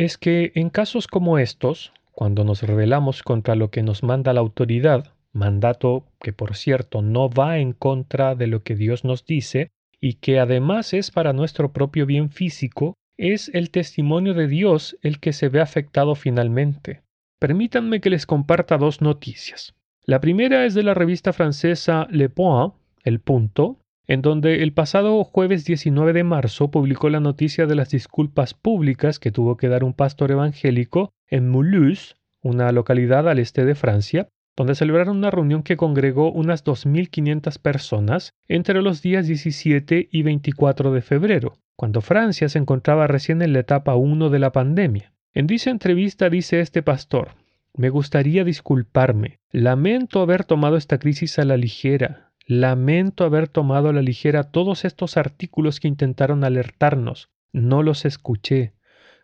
Es 0.00 0.16
que 0.16 0.52
en 0.54 0.70
casos 0.70 1.06
como 1.06 1.36
estos, 1.36 1.92
cuando 2.12 2.42
nos 2.42 2.62
rebelamos 2.62 3.22
contra 3.22 3.54
lo 3.54 3.70
que 3.70 3.82
nos 3.82 4.02
manda 4.02 4.32
la 4.32 4.40
autoridad, 4.40 5.12
mandato 5.34 6.06
que 6.22 6.32
por 6.32 6.56
cierto 6.56 7.02
no 7.02 7.28
va 7.28 7.58
en 7.58 7.74
contra 7.74 8.34
de 8.34 8.46
lo 8.46 8.62
que 8.62 8.76
Dios 8.76 9.04
nos 9.04 9.26
dice, 9.26 9.72
y 10.00 10.14
que 10.14 10.40
además 10.40 10.94
es 10.94 11.10
para 11.10 11.34
nuestro 11.34 11.72
propio 11.74 12.06
bien 12.06 12.30
físico, 12.30 12.94
es 13.18 13.50
el 13.52 13.70
testimonio 13.70 14.32
de 14.32 14.48
Dios 14.48 14.96
el 15.02 15.20
que 15.20 15.34
se 15.34 15.50
ve 15.50 15.60
afectado 15.60 16.14
finalmente. 16.14 17.02
Permítanme 17.38 18.00
que 18.00 18.08
les 18.08 18.24
comparta 18.24 18.78
dos 18.78 19.02
noticias. 19.02 19.74
La 20.06 20.18
primera 20.22 20.64
es 20.64 20.72
de 20.72 20.82
la 20.82 20.94
revista 20.94 21.34
francesa 21.34 22.06
Le 22.10 22.30
Point, 22.30 22.72
El 23.04 23.20
Punto, 23.20 23.79
en 24.10 24.22
donde 24.22 24.64
el 24.64 24.72
pasado 24.72 25.22
jueves 25.22 25.64
19 25.64 26.12
de 26.12 26.24
marzo 26.24 26.72
publicó 26.72 27.08
la 27.10 27.20
noticia 27.20 27.66
de 27.66 27.76
las 27.76 27.90
disculpas 27.90 28.54
públicas 28.54 29.20
que 29.20 29.30
tuvo 29.30 29.56
que 29.56 29.68
dar 29.68 29.84
un 29.84 29.94
pastor 29.94 30.32
evangélico 30.32 31.12
en 31.28 31.48
Mulhouse, 31.48 32.16
una 32.42 32.72
localidad 32.72 33.28
al 33.28 33.38
este 33.38 33.64
de 33.64 33.76
Francia, 33.76 34.28
donde 34.56 34.74
celebraron 34.74 35.18
una 35.18 35.30
reunión 35.30 35.62
que 35.62 35.76
congregó 35.76 36.32
unas 36.32 36.64
2.500 36.64 37.60
personas 37.60 38.32
entre 38.48 38.82
los 38.82 39.00
días 39.00 39.28
17 39.28 40.08
y 40.10 40.22
24 40.22 40.90
de 40.90 41.02
febrero, 41.02 41.52
cuando 41.76 42.00
Francia 42.00 42.48
se 42.48 42.58
encontraba 42.58 43.06
recién 43.06 43.42
en 43.42 43.52
la 43.52 43.60
etapa 43.60 43.94
1 43.94 44.28
de 44.28 44.38
la 44.40 44.50
pandemia. 44.50 45.12
En 45.34 45.46
dicha 45.46 45.70
entrevista 45.70 46.28
dice 46.28 46.58
este 46.58 46.82
pastor, 46.82 47.36
me 47.76 47.90
gustaría 47.90 48.42
disculparme, 48.42 49.38
lamento 49.52 50.20
haber 50.20 50.42
tomado 50.42 50.76
esta 50.76 50.98
crisis 50.98 51.38
a 51.38 51.44
la 51.44 51.56
ligera, 51.56 52.29
lamento 52.46 53.24
haber 53.24 53.48
tomado 53.48 53.88
a 53.88 53.92
la 53.92 54.02
ligera 54.02 54.44
todos 54.44 54.84
estos 54.84 55.16
artículos 55.16 55.80
que 55.80 55.88
intentaron 55.88 56.44
alertarnos, 56.44 57.30
no 57.52 57.82
los 57.82 58.04
escuché, 58.04 58.74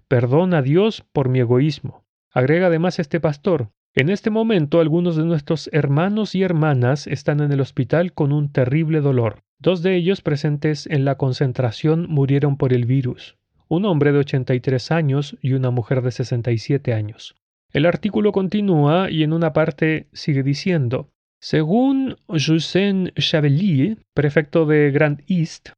perdón 0.08 0.54
a 0.54 0.62
Dios 0.62 1.04
por 1.12 1.28
mi 1.28 1.40
egoísmo. 1.40 2.04
Agrega 2.32 2.66
además 2.66 2.99
este 2.99 3.20
pastor, 3.20 3.70
en 3.94 4.11
este 4.11 4.28
momento 4.28 4.80
algunos 4.80 5.16
de 5.16 5.25
nuestros 5.25 5.70
hermanos 5.73 6.35
y 6.35 6.42
hermanas 6.42 7.06
están 7.06 7.40
en 7.40 7.50
el 7.50 7.62
hospital 7.62 8.12
con 8.12 8.30
un 8.30 8.52
terrible 8.52 9.00
dolor. 9.00 9.40
Dos 9.58 9.82
de 9.82 9.96
ellos 9.96 10.20
presentes 10.20 10.87
en 10.87 11.06
la 11.06 11.16
concentración 11.16 12.06
murieron 12.11 12.58
por 12.58 12.75
el 12.75 12.85
virus, 12.85 13.38
un 13.68 13.87
hombre 13.87 14.12
de 14.12 14.18
83 14.18 14.90
años 14.90 15.38
y 15.40 15.54
una 15.54 15.70
mujer 15.70 16.02
de 16.02 16.11
67 16.11 16.92
años. 16.92 17.37
El 17.73 17.87
artículo 17.87 18.32
continúa 18.32 19.11
y 19.11 19.23
en 19.23 19.32
una 19.32 19.54
parte 19.54 20.08
sigue 20.12 20.42
diciendo, 20.42 21.11
según 21.40 22.16
Justin 22.28 23.12
Chavelier, 23.19 23.99
prefecto 24.14 24.66
de 24.66 24.90
Grand 24.90 25.23
East, 25.28 25.71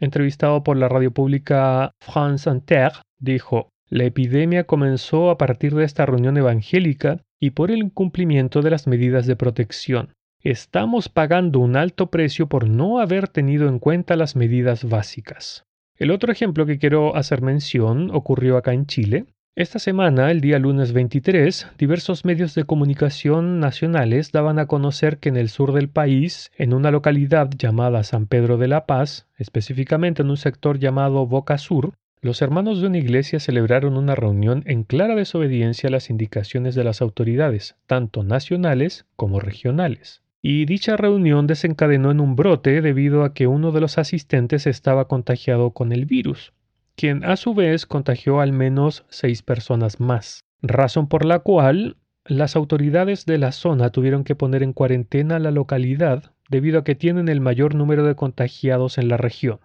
entrevistado 0.00 0.64
por 0.64 0.76
la 0.76 0.88
radio 0.88 1.12
pública 1.12 1.92
France 2.00 2.50
Inter, 2.50 2.92
dijo, 3.20 3.68
la 3.88 4.04
epidemia 4.04 4.64
comenzó 4.64 5.30
a 5.30 5.36
partir 5.36 5.74
de 5.74 5.84
esta 5.84 6.06
reunión 6.06 6.36
evangélica 6.38 7.20
y 7.38 7.50
por 7.50 7.70
el 7.70 7.78
incumplimiento 7.78 8.62
de 8.62 8.70
las 8.70 8.86
medidas 8.86 9.26
de 9.26 9.36
protección. 9.36 10.12
Estamos 10.42 11.08
pagando 11.08 11.60
un 11.60 11.76
alto 11.76 12.10
precio 12.10 12.48
por 12.48 12.68
no 12.68 12.98
haber 12.98 13.28
tenido 13.28 13.68
en 13.68 13.78
cuenta 13.78 14.16
las 14.16 14.34
medidas 14.34 14.84
básicas. 14.88 15.64
El 15.96 16.10
otro 16.10 16.32
ejemplo 16.32 16.66
que 16.66 16.78
quiero 16.78 17.14
hacer 17.14 17.42
mención 17.42 18.10
ocurrió 18.12 18.56
acá 18.56 18.72
en 18.72 18.86
Chile. 18.86 19.26
Esta 19.54 19.78
semana, 19.78 20.30
el 20.30 20.40
día 20.40 20.58
lunes 20.58 20.94
23, 20.94 21.66
diversos 21.76 22.24
medios 22.24 22.54
de 22.54 22.64
comunicación 22.64 23.60
nacionales 23.60 24.32
daban 24.32 24.58
a 24.58 24.64
conocer 24.64 25.18
que 25.18 25.28
en 25.28 25.36
el 25.36 25.50
sur 25.50 25.74
del 25.74 25.90
país, 25.90 26.50
en 26.56 26.72
una 26.72 26.90
localidad 26.90 27.50
llamada 27.50 28.02
San 28.02 28.26
Pedro 28.26 28.56
de 28.56 28.68
la 28.68 28.86
Paz, 28.86 29.28
específicamente 29.36 30.22
en 30.22 30.30
un 30.30 30.38
sector 30.38 30.78
llamado 30.78 31.26
Boca 31.26 31.58
Sur, 31.58 31.92
los 32.22 32.40
hermanos 32.40 32.80
de 32.80 32.86
una 32.86 32.96
iglesia 32.96 33.40
celebraron 33.40 33.98
una 33.98 34.14
reunión 34.14 34.62
en 34.64 34.84
clara 34.84 35.14
desobediencia 35.14 35.88
a 35.88 35.92
las 35.92 36.08
indicaciones 36.08 36.74
de 36.74 36.84
las 36.84 37.02
autoridades, 37.02 37.76
tanto 37.86 38.22
nacionales 38.22 39.04
como 39.16 39.38
regionales. 39.38 40.22
Y 40.40 40.64
dicha 40.64 40.96
reunión 40.96 41.46
desencadenó 41.46 42.10
en 42.10 42.20
un 42.20 42.36
brote 42.36 42.80
debido 42.80 43.22
a 43.22 43.34
que 43.34 43.46
uno 43.48 43.70
de 43.70 43.82
los 43.82 43.98
asistentes 43.98 44.66
estaba 44.66 45.08
contagiado 45.08 45.72
con 45.72 45.92
el 45.92 46.06
virus, 46.06 46.54
quien 46.96 47.24
a 47.24 47.36
su 47.36 47.54
vez 47.54 47.86
contagió 47.86 48.40
al 48.40 48.52
menos 48.52 49.04
seis 49.08 49.42
personas 49.42 50.00
más, 50.00 50.44
razón 50.60 51.08
por 51.08 51.24
la 51.24 51.40
cual 51.40 51.96
las 52.24 52.54
autoridades 52.54 53.26
de 53.26 53.38
la 53.38 53.52
zona 53.52 53.90
tuvieron 53.90 54.24
que 54.24 54.36
poner 54.36 54.62
en 54.62 54.72
cuarentena 54.72 55.38
la 55.38 55.50
localidad 55.50 56.32
debido 56.48 56.80
a 56.80 56.84
que 56.84 56.94
tienen 56.94 57.28
el 57.28 57.40
mayor 57.40 57.74
número 57.74 58.04
de 58.06 58.14
contagiados 58.14 58.98
en 58.98 59.08
la 59.08 59.16
región. 59.16 59.60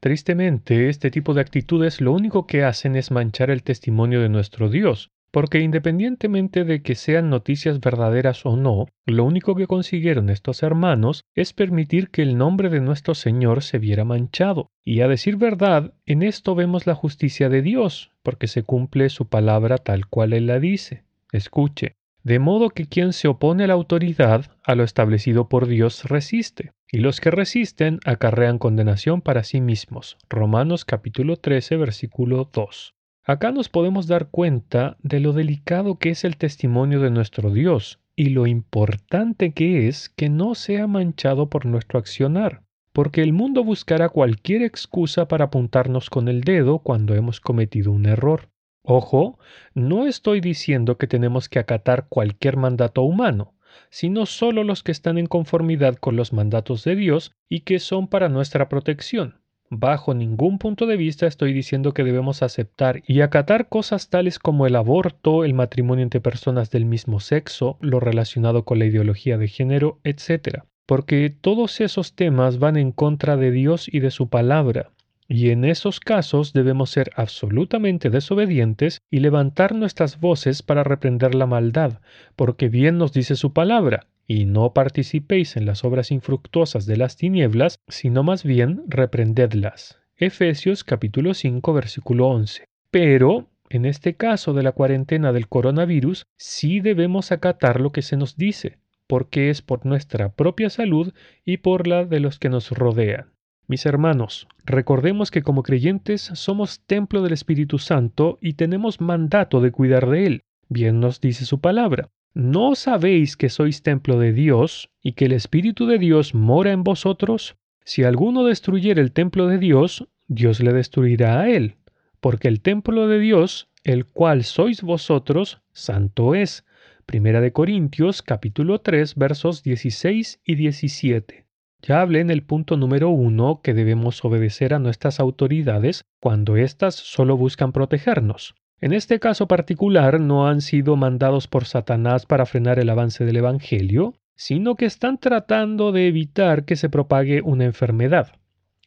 Tristemente, 0.00 0.88
este 0.88 1.10
tipo 1.10 1.34
de 1.34 1.42
actitudes 1.42 2.00
lo 2.00 2.12
único 2.12 2.46
que 2.46 2.64
hacen 2.64 2.96
es 2.96 3.10
manchar 3.10 3.50
el 3.50 3.62
testimonio 3.62 4.20
de 4.20 4.28
nuestro 4.28 4.68
Dios, 4.68 5.10
porque 5.32 5.60
independientemente 5.60 6.64
de 6.64 6.82
que 6.82 6.94
sean 6.94 7.30
noticias 7.30 7.80
verdaderas 7.80 8.44
o 8.46 8.56
no, 8.56 8.86
lo 9.06 9.24
único 9.24 9.56
que 9.56 9.66
consiguieron 9.66 10.28
estos 10.28 10.62
hermanos 10.62 11.24
es 11.34 11.52
permitir 11.54 12.10
que 12.10 12.22
el 12.22 12.36
nombre 12.36 12.68
de 12.68 12.80
nuestro 12.80 13.14
Señor 13.14 13.62
se 13.62 13.78
viera 13.78 14.04
manchado. 14.04 14.70
Y 14.84 15.00
a 15.00 15.08
decir 15.08 15.36
verdad, 15.36 15.94
en 16.06 16.22
esto 16.22 16.54
vemos 16.54 16.86
la 16.86 16.94
justicia 16.94 17.48
de 17.48 17.62
Dios, 17.62 18.12
porque 18.22 18.46
se 18.46 18.62
cumple 18.62 19.08
su 19.08 19.26
palabra 19.26 19.78
tal 19.78 20.06
cual 20.06 20.34
Él 20.34 20.46
la 20.46 20.60
dice. 20.60 21.04
Escuche, 21.32 21.96
de 22.22 22.38
modo 22.38 22.68
que 22.68 22.86
quien 22.86 23.12
se 23.12 23.26
opone 23.26 23.64
a 23.64 23.66
la 23.66 23.74
autoridad, 23.74 24.52
a 24.62 24.74
lo 24.74 24.84
establecido 24.84 25.48
por 25.48 25.66
Dios, 25.66 26.04
resiste 26.04 26.72
y 26.90 26.98
los 26.98 27.20
que 27.20 27.30
resisten 27.30 28.00
acarrean 28.04 28.58
condenación 28.58 29.22
para 29.22 29.44
sí 29.44 29.62
mismos. 29.62 30.18
Romanos 30.28 30.84
capítulo 30.84 31.36
13 31.36 31.78
versículo 31.78 32.48
2. 32.52 32.94
Acá 33.24 33.52
nos 33.52 33.68
podemos 33.68 34.08
dar 34.08 34.30
cuenta 34.30 34.96
de 35.00 35.20
lo 35.20 35.32
delicado 35.32 35.96
que 35.96 36.10
es 36.10 36.24
el 36.24 36.36
testimonio 36.36 37.00
de 37.00 37.10
nuestro 37.10 37.52
Dios 37.52 38.00
y 38.16 38.30
lo 38.30 38.48
importante 38.48 39.52
que 39.52 39.86
es 39.86 40.08
que 40.08 40.28
no 40.28 40.56
sea 40.56 40.88
manchado 40.88 41.48
por 41.48 41.64
nuestro 41.64 42.00
accionar, 42.00 42.64
porque 42.92 43.22
el 43.22 43.32
mundo 43.32 43.62
buscará 43.62 44.08
cualquier 44.08 44.62
excusa 44.62 45.28
para 45.28 45.44
apuntarnos 45.44 46.10
con 46.10 46.26
el 46.26 46.40
dedo 46.40 46.80
cuando 46.80 47.14
hemos 47.14 47.40
cometido 47.40 47.92
un 47.92 48.06
error. 48.06 48.50
Ojo, 48.82 49.38
no 49.72 50.08
estoy 50.08 50.40
diciendo 50.40 50.98
que 50.98 51.06
tenemos 51.06 51.48
que 51.48 51.60
acatar 51.60 52.08
cualquier 52.08 52.56
mandato 52.56 53.02
humano, 53.02 53.54
sino 53.88 54.26
solo 54.26 54.64
los 54.64 54.82
que 54.82 54.90
están 54.90 55.16
en 55.16 55.26
conformidad 55.26 55.94
con 55.94 56.16
los 56.16 56.32
mandatos 56.32 56.82
de 56.82 56.96
Dios 56.96 57.30
y 57.48 57.60
que 57.60 57.78
son 57.78 58.08
para 58.08 58.28
nuestra 58.28 58.68
protección. 58.68 59.41
Bajo 59.74 60.12
ningún 60.12 60.58
punto 60.58 60.84
de 60.84 60.98
vista 60.98 61.26
estoy 61.26 61.54
diciendo 61.54 61.94
que 61.94 62.04
debemos 62.04 62.42
aceptar 62.42 63.02
y 63.06 63.22
acatar 63.22 63.70
cosas 63.70 64.10
tales 64.10 64.38
como 64.38 64.66
el 64.66 64.76
aborto, 64.76 65.44
el 65.44 65.54
matrimonio 65.54 66.02
entre 66.02 66.20
personas 66.20 66.70
del 66.70 66.84
mismo 66.84 67.20
sexo, 67.20 67.78
lo 67.80 67.98
relacionado 67.98 68.66
con 68.66 68.78
la 68.78 68.84
ideología 68.84 69.38
de 69.38 69.48
género, 69.48 69.98
etc. 70.04 70.64
Porque 70.84 71.30
todos 71.30 71.80
esos 71.80 72.14
temas 72.14 72.58
van 72.58 72.76
en 72.76 72.92
contra 72.92 73.38
de 73.38 73.50
Dios 73.50 73.88
y 73.90 74.00
de 74.00 74.10
su 74.10 74.28
palabra. 74.28 74.90
Y 75.26 75.48
en 75.48 75.64
esos 75.64 76.00
casos 76.00 76.52
debemos 76.52 76.90
ser 76.90 77.10
absolutamente 77.16 78.10
desobedientes 78.10 79.00
y 79.10 79.20
levantar 79.20 79.74
nuestras 79.74 80.20
voces 80.20 80.62
para 80.62 80.84
reprender 80.84 81.34
la 81.34 81.46
maldad, 81.46 82.02
porque 82.36 82.68
bien 82.68 82.98
nos 82.98 83.14
dice 83.14 83.36
su 83.36 83.54
palabra, 83.54 84.06
y 84.26 84.44
no 84.44 84.72
participéis 84.72 85.56
en 85.56 85.66
las 85.66 85.84
obras 85.84 86.10
infructuosas 86.10 86.86
de 86.86 86.96
las 86.96 87.16
tinieblas, 87.16 87.76
sino 87.88 88.22
más 88.22 88.44
bien 88.44 88.82
reprendedlas. 88.86 89.98
Efesios 90.16 90.84
capítulo 90.84 91.34
5 91.34 91.72
versículo 91.72 92.28
11. 92.28 92.64
Pero, 92.90 93.48
en 93.70 93.84
este 93.86 94.14
caso 94.14 94.52
de 94.52 94.62
la 94.62 94.72
cuarentena 94.72 95.32
del 95.32 95.48
coronavirus, 95.48 96.24
sí 96.36 96.80
debemos 96.80 97.32
acatar 97.32 97.80
lo 97.80 97.90
que 97.90 98.02
se 98.02 98.16
nos 98.16 98.36
dice, 98.36 98.78
porque 99.06 99.50
es 99.50 99.62
por 99.62 99.84
nuestra 99.84 100.30
propia 100.30 100.70
salud 100.70 101.12
y 101.44 101.58
por 101.58 101.86
la 101.86 102.04
de 102.04 102.20
los 102.20 102.38
que 102.38 102.48
nos 102.48 102.70
rodean. 102.70 103.32
Mis 103.66 103.86
hermanos, 103.86 104.48
recordemos 104.64 105.30
que 105.30 105.42
como 105.42 105.62
creyentes 105.62 106.20
somos 106.34 106.80
templo 106.86 107.22
del 107.22 107.32
Espíritu 107.32 107.78
Santo 107.78 108.38
y 108.40 108.54
tenemos 108.54 109.00
mandato 109.00 109.60
de 109.60 109.72
cuidar 109.72 110.08
de 110.08 110.26
él. 110.26 110.42
Bien 110.68 111.00
nos 111.00 111.20
dice 111.20 111.46
su 111.46 111.60
palabra. 111.60 112.10
¿No 112.34 112.76
sabéis 112.76 113.36
que 113.36 113.50
sois 113.50 113.82
templo 113.82 114.18
de 114.18 114.32
Dios 114.32 114.88
y 115.02 115.12
que 115.12 115.26
el 115.26 115.32
Espíritu 115.32 115.84
de 115.86 115.98
Dios 115.98 116.34
mora 116.34 116.72
en 116.72 116.82
vosotros? 116.82 117.56
Si 117.84 118.04
alguno 118.04 118.44
destruyere 118.44 119.02
el 119.02 119.12
templo 119.12 119.48
de 119.48 119.58
Dios, 119.58 120.08
Dios 120.28 120.60
le 120.60 120.72
destruirá 120.72 121.40
a 121.40 121.50
él, 121.50 121.76
porque 122.20 122.48
el 122.48 122.62
templo 122.62 123.06
de 123.06 123.18
Dios, 123.18 123.68
el 123.84 124.06
cual 124.06 124.44
sois 124.44 124.80
vosotros, 124.80 125.60
santo 125.72 126.34
es. 126.34 126.64
Primera 127.04 127.42
de 127.42 127.52
Corintios 127.52 128.22
capítulo 128.22 128.80
3 128.80 129.14
versos 129.16 129.62
16 129.62 130.40
y 130.42 130.54
17. 130.54 131.44
Ya 131.82 132.00
hablé 132.00 132.20
en 132.20 132.30
el 132.30 132.44
punto 132.44 132.78
número 132.78 133.10
uno 133.10 133.60
que 133.62 133.74
debemos 133.74 134.24
obedecer 134.24 134.72
a 134.72 134.78
nuestras 134.78 135.20
autoridades 135.20 136.06
cuando 136.18 136.56
éstas 136.56 136.94
solo 136.94 137.36
buscan 137.36 137.72
protegernos. 137.72 138.54
En 138.82 138.92
este 138.92 139.20
caso 139.20 139.46
particular 139.46 140.18
no 140.18 140.48
han 140.48 140.60
sido 140.60 140.96
mandados 140.96 141.46
por 141.46 141.66
Satanás 141.66 142.26
para 142.26 142.46
frenar 142.46 142.80
el 142.80 142.90
avance 142.90 143.24
del 143.24 143.36
Evangelio, 143.36 144.14
sino 144.34 144.74
que 144.74 144.86
están 144.86 145.18
tratando 145.18 145.92
de 145.92 146.08
evitar 146.08 146.64
que 146.64 146.74
se 146.74 146.90
propague 146.90 147.42
una 147.42 147.64
enfermedad. 147.64 148.32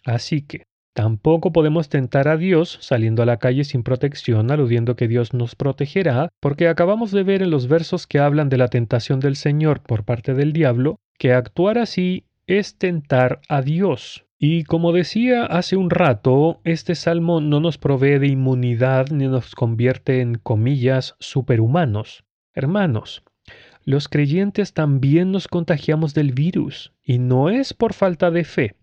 Así 0.04 0.42
que 0.42 0.64
tampoco 0.94 1.54
podemos 1.54 1.88
tentar 1.88 2.28
a 2.28 2.36
Dios 2.36 2.78
saliendo 2.82 3.24
a 3.24 3.26
la 3.26 3.38
calle 3.38 3.64
sin 3.64 3.84
protección, 3.84 4.52
aludiendo 4.52 4.98
que 4.98 5.08
Dios 5.08 5.34
nos 5.34 5.56
protegerá, 5.56 6.28
porque 6.42 6.68
acabamos 6.68 7.12
de 7.12 7.24
ver 7.24 7.42
en 7.42 7.50
los 7.50 7.70
versos 7.70 8.06
que 8.06 8.20
hablan 8.20 8.50
de 8.50 8.58
la 8.58 8.68
tentación 8.68 9.22
del 9.22 9.38
Señor 9.38 9.82
por 9.82 10.04
parte 10.04 10.34
del 10.34 10.52
diablo, 10.52 10.98
que 11.18 11.32
actuar 11.32 11.78
así 11.78 12.26
es 12.48 12.78
tentar 12.78 13.40
a 13.48 13.62
Dios. 13.62 14.26
Y 14.48 14.64
como 14.64 14.92
decía 14.92 15.44
hace 15.44 15.76
un 15.76 15.90
rato, 15.90 16.62
este 16.66 16.94
salmo 16.94 17.42
no 17.42 17.60
nos 17.60 17.80
provee 17.80 18.20
de 18.20 18.28
inmunidad 18.28 19.08
ni 19.10 19.28
nos 19.28 19.56
convierte 19.56 20.22
en 20.22 20.36
comillas 20.36 21.16
superhumanos. 21.20 22.26
Hermanos, 22.54 23.24
los 23.86 24.08
creyentes 24.08 24.74
también 24.74 25.32
nos 25.32 25.48
contagiamos 25.48 26.14
del 26.14 26.32
virus, 26.32 26.94
y 27.04 27.18
no 27.18 27.50
es 27.50 27.74
por 27.74 27.94
falta 27.94 28.30
de 28.30 28.44
fe. 28.44 28.76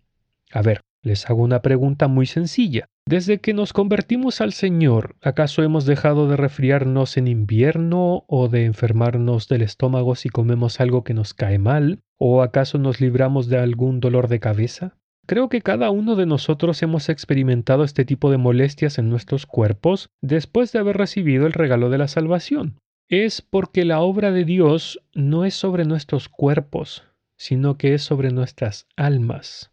A 0.50 0.62
ver, 0.62 0.80
les 1.00 1.30
hago 1.30 1.44
una 1.44 1.62
pregunta 1.62 2.08
muy 2.08 2.26
sencilla. 2.26 2.86
Desde 3.06 3.38
que 3.38 3.54
nos 3.54 3.72
convertimos 3.72 4.40
al 4.40 4.52
Señor, 4.52 5.14
¿acaso 5.22 5.62
hemos 5.62 5.86
dejado 5.86 6.26
de 6.26 6.36
resfriarnos 6.36 7.16
en 7.16 7.28
invierno 7.28 8.24
o 8.26 8.48
de 8.48 8.64
enfermarnos 8.64 9.46
del 9.46 9.62
estómago 9.62 10.16
si 10.16 10.28
comemos 10.28 10.80
algo 10.80 11.04
que 11.04 11.14
nos 11.14 11.34
cae 11.34 11.60
mal? 11.60 12.00
¿O 12.18 12.42
acaso 12.42 12.78
nos 12.78 13.00
libramos 13.00 13.46
de 13.46 13.58
algún 13.58 14.00
dolor 14.00 14.26
de 14.26 14.40
cabeza? 14.40 14.96
Creo 15.26 15.48
que 15.48 15.62
cada 15.62 15.90
uno 15.90 16.16
de 16.16 16.26
nosotros 16.26 16.82
hemos 16.82 17.08
experimentado 17.08 17.84
este 17.84 18.04
tipo 18.04 18.30
de 18.30 18.38
molestias 18.38 18.98
en 18.98 19.08
nuestros 19.08 19.46
cuerpos 19.46 20.10
después 20.20 20.72
de 20.72 20.80
haber 20.80 20.96
recibido 20.96 21.46
el 21.46 21.52
regalo 21.52 21.90
de 21.90 21.98
la 21.98 22.08
salvación. 22.08 22.78
Es 23.08 23.40
porque 23.40 23.84
la 23.84 24.00
obra 24.00 24.32
de 24.32 24.44
Dios 24.44 25.00
no 25.14 25.44
es 25.44 25.54
sobre 25.54 25.84
nuestros 25.84 26.28
cuerpos, 26.28 27.04
sino 27.36 27.76
que 27.76 27.94
es 27.94 28.02
sobre 28.02 28.30
nuestras 28.30 28.86
almas. 28.96 29.70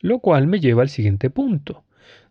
Lo 0.00 0.20
cual 0.20 0.46
me 0.46 0.60
lleva 0.60 0.82
al 0.82 0.88
siguiente 0.88 1.30
punto. 1.30 1.84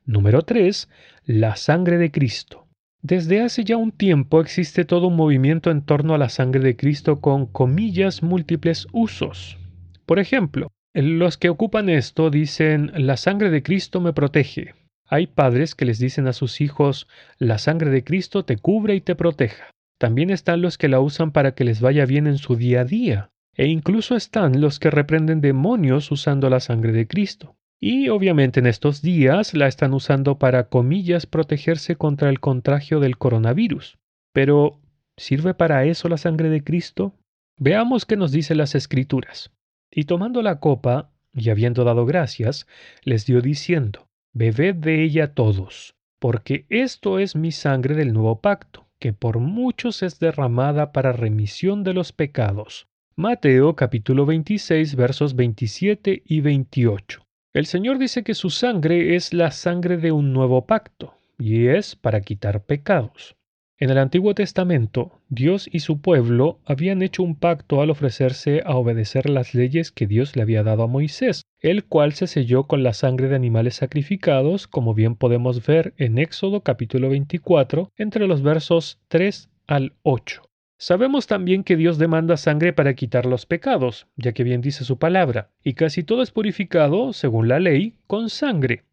Número 0.05 0.43
3. 0.43 0.89
La 1.25 1.55
sangre 1.57 1.97
de 1.97 2.11
Cristo. 2.11 2.67
Desde 3.01 3.41
hace 3.41 3.63
ya 3.63 3.77
un 3.77 3.91
tiempo 3.91 4.39
existe 4.39 4.85
todo 4.85 5.07
un 5.07 5.15
movimiento 5.15 5.71
en 5.71 5.81
torno 5.81 6.13
a 6.13 6.17
la 6.17 6.29
sangre 6.29 6.61
de 6.61 6.75
Cristo 6.75 7.19
con 7.19 7.47
comillas 7.47 8.21
múltiples 8.21 8.87
usos. 8.91 9.57
Por 10.05 10.19
ejemplo, 10.19 10.67
los 10.93 11.37
que 11.37 11.49
ocupan 11.49 11.89
esto 11.89 12.29
dicen, 12.29 12.91
la 12.95 13.17
sangre 13.17 13.49
de 13.49 13.63
Cristo 13.63 14.01
me 14.01 14.13
protege. 14.13 14.75
Hay 15.07 15.27
padres 15.27 15.75
que 15.75 15.85
les 15.85 15.99
dicen 15.99 16.27
a 16.27 16.33
sus 16.33 16.61
hijos, 16.61 17.07
la 17.37 17.57
sangre 17.57 17.89
de 17.89 18.03
Cristo 18.03 18.45
te 18.45 18.57
cubre 18.57 18.95
y 18.95 19.01
te 19.01 19.15
proteja. 19.15 19.71
También 19.97 20.29
están 20.29 20.61
los 20.61 20.77
que 20.77 20.87
la 20.87 20.99
usan 20.99 21.31
para 21.31 21.53
que 21.53 21.63
les 21.63 21.79
vaya 21.79 22.05
bien 22.05 22.27
en 22.27 22.37
su 22.37 22.55
día 22.55 22.81
a 22.81 22.85
día. 22.85 23.29
E 23.55 23.67
incluso 23.67 24.15
están 24.15 24.61
los 24.61 24.79
que 24.79 24.89
reprenden 24.89 25.41
demonios 25.41 26.11
usando 26.11 26.49
la 26.49 26.59
sangre 26.59 26.91
de 26.91 27.07
Cristo. 27.07 27.55
Y 27.79 28.09
obviamente 28.09 28.59
en 28.59 28.67
estos 28.67 29.01
días 29.01 29.53
la 29.53 29.67
están 29.67 29.93
usando 29.93 30.39
para, 30.39 30.69
comillas, 30.69 31.25
protegerse 31.25 31.95
contra 31.95 32.29
el 32.29 32.39
contagio 32.39 32.99
del 32.99 33.17
coronavirus. 33.17 33.97
Pero, 34.33 34.79
¿sirve 35.17 35.53
para 35.53 35.85
eso 35.85 36.07
la 36.07 36.17
sangre 36.17 36.49
de 36.49 36.63
Cristo? 36.63 37.15
Veamos 37.57 38.05
qué 38.05 38.17
nos 38.17 38.31
dice 38.31 38.55
las 38.55 38.75
Escrituras. 38.75 39.51
Y 39.91 40.05
tomando 40.05 40.41
la 40.41 40.59
copa, 40.59 41.11
y 41.33 41.49
habiendo 41.49 41.83
dado 41.83 42.05
gracias, 42.05 42.65
les 43.03 43.25
dio 43.25 43.41
diciendo, 43.41 44.07
Bebed 44.33 44.75
de 44.75 45.03
ella 45.03 45.33
todos, 45.33 45.95
porque 46.19 46.65
esto 46.69 47.19
es 47.19 47.35
mi 47.35 47.51
sangre 47.51 47.95
del 47.95 48.13
nuevo 48.13 48.39
pacto, 48.39 48.87
que 48.99 49.11
por 49.11 49.39
muchos 49.39 50.03
es 50.03 50.19
derramada 50.19 50.93
para 50.93 51.11
remisión 51.11 51.83
de 51.83 51.93
los 51.93 52.13
pecados. 52.13 52.87
Mateo 53.17 53.75
capítulo 53.75 54.25
26 54.25 54.95
versos 54.95 55.35
27 55.35 56.23
y 56.25 56.39
28. 56.39 57.23
El 57.53 57.65
Señor 57.65 57.97
dice 57.99 58.23
que 58.23 58.33
su 58.33 58.49
sangre 58.49 59.15
es 59.15 59.33
la 59.33 59.51
sangre 59.51 59.97
de 59.97 60.13
un 60.13 60.31
nuevo 60.31 60.65
pacto, 60.65 61.15
y 61.37 61.67
es 61.67 61.97
para 61.97 62.21
quitar 62.21 62.63
pecados. 62.63 63.35
En 63.81 63.89
el 63.89 63.97
Antiguo 63.97 64.35
Testamento, 64.35 65.23
Dios 65.29 65.67
y 65.71 65.79
su 65.79 66.01
pueblo 66.01 66.59
habían 66.65 67.01
hecho 67.01 67.23
un 67.23 67.33
pacto 67.35 67.81
al 67.81 67.89
ofrecerse 67.89 68.61
a 68.63 68.75
obedecer 68.75 69.27
las 69.27 69.55
leyes 69.55 69.91
que 69.91 70.05
Dios 70.05 70.35
le 70.35 70.43
había 70.43 70.61
dado 70.61 70.83
a 70.83 70.87
Moisés, 70.87 71.41
el 71.61 71.85
cual 71.85 72.13
se 72.13 72.27
selló 72.27 72.65
con 72.65 72.83
la 72.83 72.93
sangre 72.93 73.27
de 73.27 73.37
animales 73.37 73.77
sacrificados, 73.77 74.67
como 74.67 74.93
bien 74.93 75.15
podemos 75.15 75.65
ver 75.65 75.95
en 75.97 76.19
Éxodo 76.19 76.61
capítulo 76.61 77.09
24, 77.09 77.89
entre 77.97 78.27
los 78.27 78.43
versos 78.43 78.99
3 79.07 79.49
al 79.65 79.93
8. 80.03 80.43
Sabemos 80.77 81.25
también 81.25 81.63
que 81.63 81.75
Dios 81.75 81.97
demanda 81.97 82.37
sangre 82.37 82.73
para 82.73 82.93
quitar 82.93 83.25
los 83.25 83.47
pecados, 83.47 84.05
ya 84.15 84.31
que 84.33 84.43
bien 84.43 84.61
dice 84.61 84.83
su 84.83 84.99
palabra, 84.99 85.49
y 85.63 85.73
casi 85.73 86.03
todo 86.03 86.21
es 86.21 86.29
purificado, 86.29 87.13
según 87.13 87.47
la 87.47 87.59
ley, 87.59 87.95
con 88.05 88.29
sangre, 88.29 88.83